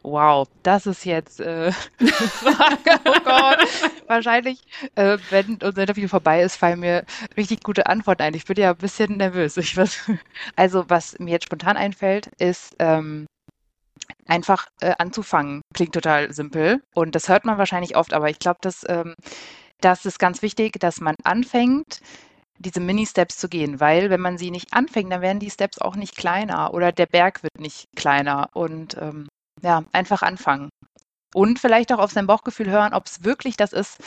Wow, 0.05 0.47
das 0.63 0.87
ist 0.87 1.07
jetzt 1.07 1.41
äh. 1.41 1.73
Oh 2.45 3.21
Gott. 3.25 3.59
Wahrscheinlich, 4.07 4.61
äh, 4.97 5.17
wenn 5.31 5.59
unser 5.63 5.81
Interview 5.81 6.09
vorbei 6.09 6.43
ist, 6.43 6.57
fallen 6.57 6.81
mir 6.81 7.07
richtig 7.39 7.63
gute 7.63 7.87
Antworten 7.87 8.21
ein. 8.21 8.35
Ich 8.35 8.45
bin 8.45 8.59
ja 8.59 8.73
ein 8.73 8.77
bisschen 8.77 9.17
nervös. 9.17 9.57
Ich 9.57 9.79
was, 9.79 9.99
also, 10.57 10.85
was 10.89 11.19
mir 11.19 11.31
jetzt 11.31 11.47
spontan 11.47 11.79
einfällt, 11.79 12.29
ist, 12.39 12.77
ähm, 12.81 13.25
einfach 14.27 14.67
äh, 14.81 14.95
anzufangen. 14.99 15.63
Klingt 15.75 15.95
total 15.95 16.33
simpel 16.33 16.83
und 16.95 17.15
das 17.15 17.29
hört 17.29 17.45
man 17.45 17.59
wahrscheinlich 17.59 17.97
oft, 17.97 18.13
aber 18.13 18.31
ich 18.31 18.39
glaube, 18.39 18.59
dass, 18.61 18.85
ähm, 18.89 19.15
das 19.81 20.07
ist 20.07 20.19
ganz 20.19 20.43
wichtig, 20.43 20.79
dass 20.81 21.01
man 21.01 21.17
anfängt, 21.25 22.01
diese 22.59 22.81
Mini-Steps 22.81 23.37
zu 23.37 23.49
gehen, 23.49 23.81
weil 23.81 24.11
wenn 24.11 24.21
man 24.21 24.39
sie 24.39 24.51
nicht 24.51 24.73
anfängt, 24.73 25.13
dann 25.13 25.23
werden 25.23 25.41
die 25.41 25.51
Steps 25.51 25.79
auch 25.79 25.97
nicht 25.97 26.17
kleiner 26.17 26.73
oder 26.73 26.93
der 26.93 27.07
Berg 27.07 27.43
wird 27.43 27.59
nicht 27.59 27.87
kleiner 27.97 28.49
und 28.55 28.97
ähm, 29.01 29.29
ja, 29.63 29.85
einfach 29.93 30.23
anfangen. 30.23 30.71
Und 31.35 31.59
vielleicht 31.59 31.93
auch 31.93 31.99
auf 31.99 32.13
sein 32.13 32.29
Bauchgefühl 32.29 32.71
hören, 32.71 32.95
ob 32.95 33.07
es 33.07 33.25
wirklich 33.25 33.57
das 33.57 33.73
ist. 33.73 33.99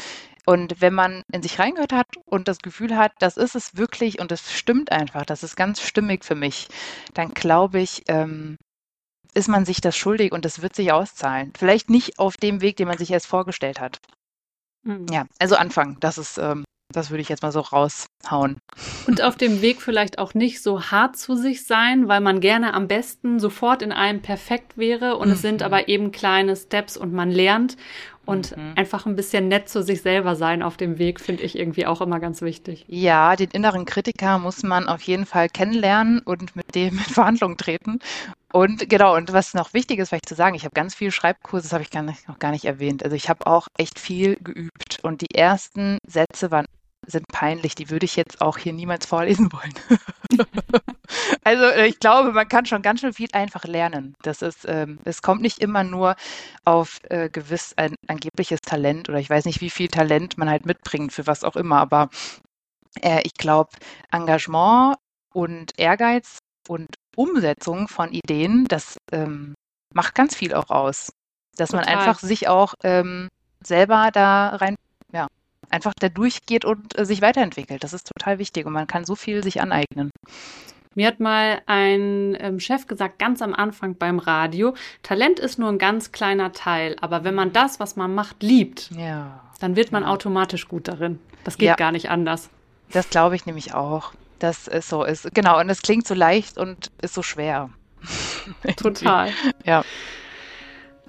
Und 0.45 0.79
wenn 0.79 0.93
man 0.93 1.23
in 1.33 1.41
sich 1.43 1.60
reingehört 1.60 1.91
hat 1.91 2.07
und 2.25 2.47
das 2.47 2.60
Gefühl 2.60 2.97
hat, 2.97 3.12
das 3.19 3.36
ist 3.36 3.53
es 3.53 3.75
wirklich 3.75 4.19
und 4.19 4.31
es 4.31 4.53
stimmt 4.53 4.93
einfach, 4.93 5.25
das 5.25 5.43
ist 5.43 5.57
ganz 5.57 5.81
stimmig 5.81 6.23
für 6.23 6.36
mich, 6.36 6.69
dann 7.13 7.33
glaube 7.33 7.81
ich, 7.81 8.03
ähm, 8.07 8.55
ist 9.38 9.47
man 9.47 9.65
sich 9.65 9.80
das 9.82 9.95
schuldig 9.95 10.32
und 10.32 10.45
das 10.45 10.62
wird 10.62 10.76
sich 10.76 10.91
auszahlen. 10.91 11.54
Vielleicht 11.58 11.89
nicht 11.89 12.17
auf 12.17 12.38
dem 12.38 12.62
Weg, 12.62 12.76
den 12.78 12.88
man 12.88 12.97
sich 12.97 13.12
erst 13.12 13.28
vorgestellt 13.28 13.80
hat. 13.80 14.00
Mhm. 14.84 15.06
Ja, 15.12 15.26
also 15.39 15.56
anfangen, 15.56 15.97
das 16.00 16.17
ist, 16.17 16.38
ähm, 16.39 16.65
das 16.91 17.12
würde 17.12 17.21
ich 17.21 17.30
jetzt 17.30 17.43
mal 17.43 17.52
so 17.52 17.60
raushauen. 17.60 18.58
Und 19.06 19.21
auf 19.21 19.36
dem 19.36 19.62
Weg 19.62 19.82
vielleicht 19.82 20.17
auch 20.17 20.34
nicht 20.34 20.63
so 20.63 20.84
hart 20.84 21.17
zu 21.17 21.36
sich 21.36 21.65
sein, 21.65 22.08
weil 22.08 22.21
man 22.21 22.39
gerne 22.39 22.73
am 22.73 22.88
besten 22.88 23.39
sofort 23.39 23.82
in 23.82 23.91
allem 23.91 24.21
perfekt 24.21 24.78
wäre 24.78 25.17
und 25.17 25.28
mhm. 25.28 25.34
es 25.34 25.41
sind 25.41 25.60
mhm. 25.60 25.65
aber 25.65 25.88
eben 25.88 26.12
kleine 26.12 26.56
Steps 26.56 26.97
und 26.97 27.13
man 27.13 27.30
lernt 27.30 27.78
und 28.28 28.56
mhm. 28.56 28.73
einfach 28.76 29.06
ein 29.06 29.15
bisschen 29.15 29.47
nett 29.47 29.69
zu 29.69 29.82
sich 29.82 30.02
selber 30.02 30.36
sein 30.36 30.62
auf 30.62 30.78
dem 30.78 31.00
Weg, 31.00 31.19
finde 31.19 31.43
ich 31.43 31.58
irgendwie 31.58 31.86
auch 31.86 32.02
immer 32.02 32.19
ganz 32.19 32.41
wichtig. 32.41 32.86
Ja, 32.88 33.36
den 33.36 33.50
inneren 33.52 33.86
Kritiker 33.86 34.38
muss 34.38 34.63
man 34.63 34.89
auf 34.89 35.02
jeden 35.04 35.26
Fall 35.26 35.47
kennenlernen 35.47 36.19
und 36.19 36.56
mit 36.56 36.76
dem 36.76 36.97
in 36.97 37.13
Verhandlungen 37.13 37.58
treten. 37.58 38.00
Und 38.53 38.89
genau, 38.89 39.15
und 39.15 39.33
was 39.33 39.53
noch 39.53 39.73
wichtig 39.73 39.99
ist, 39.99 40.10
vielleicht 40.10 40.29
zu 40.29 40.36
sagen, 40.36 40.55
ich 40.55 40.63
habe 40.63 40.73
ganz 40.73 40.95
viele 40.95 41.12
Schreibkurse, 41.12 41.63
das 41.63 41.73
habe 41.73 41.83
ich 41.83 41.91
gar 41.91 42.03
nicht, 42.03 42.27
noch 42.27 42.39
gar 42.39 42.51
nicht 42.51 42.65
erwähnt. 42.65 43.03
Also 43.03 43.15
ich 43.15 43.29
habe 43.29 43.45
auch 43.45 43.67
echt 43.77 43.99
viel 43.99 44.38
geübt 44.38 44.99
und 45.03 45.21
die 45.21 45.36
ersten 45.36 45.97
Sätze 46.07 46.49
waren 46.51 46.65
sind 47.05 47.27
peinlich. 47.29 47.75
Die 47.75 47.89
würde 47.89 48.05
ich 48.05 48.15
jetzt 48.15 48.41
auch 48.41 48.57
hier 48.57 48.73
niemals 48.73 49.05
vorlesen 49.05 49.51
wollen. 49.51 49.73
also 51.43 51.63
äh, 51.65 51.88
ich 51.88 51.99
glaube, 51.99 52.31
man 52.33 52.47
kann 52.47 52.65
schon 52.65 52.81
ganz 52.81 53.01
schön 53.01 53.13
viel 53.13 53.29
einfach 53.31 53.63
lernen. 53.63 54.13
Das 54.21 54.41
ist, 54.41 54.65
ähm, 54.67 54.99
es 55.05 55.21
kommt 55.21 55.41
nicht 55.41 55.60
immer 55.60 55.83
nur 55.83 56.15
auf 56.65 56.99
äh, 57.10 57.29
gewiss 57.29 57.73
ein 57.77 57.95
angebliches 58.07 58.62
Talent 58.62 59.10
oder 59.10 59.19
ich 59.19 59.29
weiß 59.29 59.45
nicht, 59.45 59.62
wie 59.62 59.69
viel 59.69 59.88
Talent 59.88 60.38
man 60.38 60.49
halt 60.49 60.65
mitbringt 60.65 61.13
für 61.13 61.27
was 61.27 61.43
auch 61.43 61.55
immer. 61.55 61.77
Aber 61.77 62.10
äh, 63.01 63.21
ich 63.23 63.36
glaube, 63.36 63.71
Engagement 64.12 64.97
und 65.33 65.71
Ehrgeiz 65.77 66.39
und 66.67 66.95
Umsetzung 67.17 67.88
von 67.88 68.12
Ideen, 68.12 68.65
das 68.67 68.97
ähm, 69.12 69.56
macht 69.93 70.15
ganz 70.15 70.36
viel 70.36 70.53
auch 70.53 70.69
aus. 70.69 71.12
Dass 71.58 71.71
Total. 71.71 71.86
man 71.86 71.95
einfach 71.95 72.19
sich 72.19 72.47
auch 72.47 72.75
ähm, 72.84 73.30
selber 73.63 74.12
da 74.13 74.49
rein, 74.49 74.75
ja, 75.12 75.27
einfach 75.69 75.93
da 75.99 76.10
durchgeht 76.10 76.65
und 76.65 76.97
äh, 76.97 77.06
sich 77.06 77.21
weiterentwickelt. 77.21 77.84
Das 77.84 77.93
ist 77.93 78.08
total 78.08 78.38
wichtig 78.38 78.65
und 78.65 78.73
man 78.73 78.88
kann 78.88 79.06
so 79.06 79.15
viel 79.15 79.43
sich 79.43 79.60
aneignen. 79.60 80.12
Mir 80.93 81.08
hat 81.08 81.19
mal 81.19 81.62
ein 81.67 82.36
ähm, 82.39 82.60
Chef 82.60 82.88
gesagt, 82.88 83.19
ganz 83.19 83.41
am 83.41 83.53
Anfang 83.53 83.95
beim 83.95 84.17
Radio, 84.17 84.73
Talent 85.03 85.39
ist 85.39 85.60
nur 85.60 85.69
ein 85.69 85.77
ganz 85.77 86.12
kleiner 86.12 86.53
Teil, 86.53 86.95
aber 87.01 87.23
wenn 87.23 87.36
man 87.36 87.53
das, 87.53 87.80
was 87.80 87.95
man 87.95 88.15
macht, 88.15 88.41
liebt, 88.41 88.89
ja. 88.91 89.43
dann 89.60 89.75
wird 89.75 89.91
man 89.91 90.03
ja. 90.03 90.10
automatisch 90.10 90.67
gut 90.67 90.88
darin. 90.88 91.19
Das 91.43 91.58
geht 91.58 91.67
ja. 91.67 91.75
gar 91.75 91.91
nicht 91.91 92.10
anders. 92.10 92.49
Das 92.91 93.10
glaube 93.10 93.36
ich 93.36 93.45
nämlich 93.45 93.73
auch, 93.73 94.13
dass 94.39 94.67
es 94.67 94.89
so 94.89 95.04
ist. 95.04 95.34
Genau, 95.34 95.60
und 95.60 95.69
es 95.69 95.82
klingt 95.82 96.08
so 96.08 96.13
leicht 96.13 96.58
und 96.58 96.91
ist 97.02 97.13
so 97.13 97.23
schwer. 97.23 97.69
Total. 98.78 99.32
ja. 99.65 99.84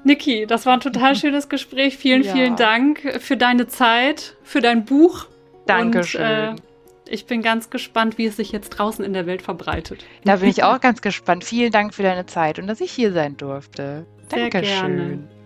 Niki, 0.05 0.47
das 0.47 0.65
war 0.65 0.75
ein 0.75 0.81
total 0.81 1.17
schönes 1.17 1.49
Gespräch. 1.49 1.97
Vielen, 1.99 2.23
ja. 2.23 2.33
vielen 2.33 2.57
Dank 2.57 3.01
für 3.21 3.37
deine 3.37 3.67
Zeit, 3.67 4.37
für 4.43 4.61
dein 4.61 4.85
Buch. 4.85 5.27
Dankeschön. 5.67 6.51
Und, 6.51 6.59
äh, 6.59 6.63
ich 7.11 7.27
bin 7.27 7.43
ganz 7.43 7.71
gespannt, 7.71 8.19
wie 8.19 8.27
es 8.27 8.37
sich 8.37 8.53
jetzt 8.53 8.71
draußen 8.71 9.05
in 9.05 9.13
der 9.13 9.27
Welt 9.27 9.43
verbreitet. 9.43 10.05
Da 10.25 10.37
bin 10.37 10.49
ich 10.49 10.63
auch 10.63 10.81
ganz 10.81 11.01
gespannt. 11.01 11.45
Vielen 11.45 11.73
Dank 11.73 11.95
für 11.95 12.03
deine 12.03 12.27
Zeit 12.27 12.59
und 12.59 12.67
dass 12.67 12.81
ich 12.81 12.93
hier 12.93 13.13
sein 13.13 13.37
durfte. 13.37 14.07
Sehr 14.31 14.51
Dankeschön. 14.51 14.97
Gerne. 14.97 15.38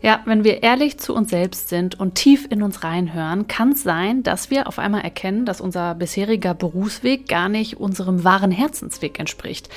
Ja, 0.00 0.20
wenn 0.26 0.44
wir 0.44 0.62
ehrlich 0.62 0.98
zu 0.98 1.14
uns 1.14 1.30
selbst 1.30 1.68
sind 1.68 1.98
und 1.98 2.14
tief 2.14 2.46
in 2.50 2.62
uns 2.62 2.84
reinhören, 2.84 3.48
kann 3.48 3.72
es 3.72 3.82
sein, 3.82 4.22
dass 4.22 4.48
wir 4.48 4.68
auf 4.68 4.78
einmal 4.78 5.00
erkennen, 5.00 5.44
dass 5.44 5.60
unser 5.60 5.94
bisheriger 5.96 6.54
Berufsweg 6.54 7.28
gar 7.28 7.48
nicht 7.48 7.78
unserem 7.78 8.22
wahren 8.22 8.52
Herzensweg 8.52 9.18
entspricht. 9.18 9.68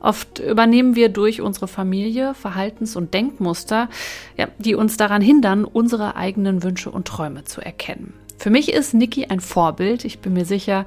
Oft 0.00 0.38
übernehmen 0.38 0.96
wir 0.96 1.08
durch 1.08 1.40
unsere 1.40 1.66
Familie 1.66 2.34
Verhaltens- 2.34 2.94
und 2.96 3.14
Denkmuster, 3.14 3.88
ja, 4.36 4.48
die 4.58 4.74
uns 4.74 4.98
daran 4.98 5.22
hindern, 5.22 5.64
unsere 5.64 6.14
eigenen 6.14 6.62
Wünsche 6.62 6.90
und 6.90 7.08
Träume 7.08 7.44
zu 7.44 7.62
erkennen. 7.62 8.19
Für 8.40 8.48
mich 8.48 8.72
ist 8.72 8.94
Niki 8.94 9.26
ein 9.26 9.40
Vorbild. 9.40 10.06
Ich 10.06 10.20
bin 10.20 10.32
mir 10.32 10.46
sicher, 10.46 10.86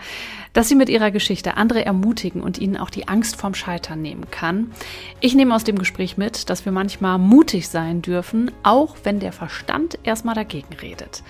dass 0.54 0.70
sie 0.70 0.74
mit 0.74 0.90
ihrer 0.90 1.12
Geschichte 1.12 1.56
andere 1.56 1.86
ermutigen 1.86 2.42
und 2.42 2.58
ihnen 2.58 2.78
auch 2.78 2.90
die 2.90 3.08
Angst 3.08 3.36
vorm 3.36 3.54
Scheitern 3.54 4.02
nehmen 4.02 4.32
kann. 4.32 4.72
Ich 5.20 5.36
nehme 5.36 5.54
aus 5.54 5.64
dem 5.64 5.78
Gespräch 5.78 6.18
mit, 6.18 6.50
dass 6.50 6.66
wir 6.66 6.72
manchmal 6.72 7.20
mutig 7.20 7.70
sein 7.70 8.02
dürfen, 8.02 8.50
auch 8.64 8.96
wenn 9.04 9.20
der 9.20 9.32
Verstand 9.32 10.00
erstmal 10.02 10.34
dagegen 10.34 10.74
redet. 10.82 11.22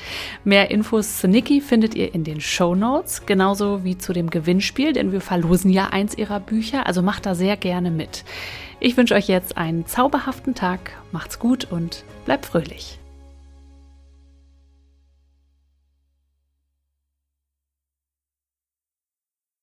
Mehr 0.46 0.72
Infos 0.72 1.18
zu 1.18 1.28
Niki 1.28 1.60
findet 1.60 1.94
ihr 1.94 2.16
in 2.16 2.24
den 2.24 2.40
Show 2.40 2.74
Notes, 2.74 3.26
genauso 3.26 3.84
wie 3.84 3.98
zu 3.98 4.14
dem 4.14 4.30
Gewinnspiel, 4.30 4.94
denn 4.94 5.12
wir 5.12 5.20
verlosen 5.20 5.72
ja 5.72 5.88
eins 5.88 6.18
ihrer 6.18 6.40
Bücher, 6.40 6.88
also 6.88 7.02
macht 7.02 7.26
da 7.26 7.36
sehr 7.36 7.58
gerne 7.58 7.92
mit. 7.92 8.24
Ich 8.80 8.96
wünsche 8.96 9.16
euch 9.16 9.28
jetzt 9.28 9.58
einen 9.58 9.88
zauberhaften 9.88 10.56
Tag, 10.56 10.92
macht's 11.12 11.38
gut 11.38 11.68
und 11.70 12.06
bleibt 12.24 12.46
fröhlich. 12.46 12.98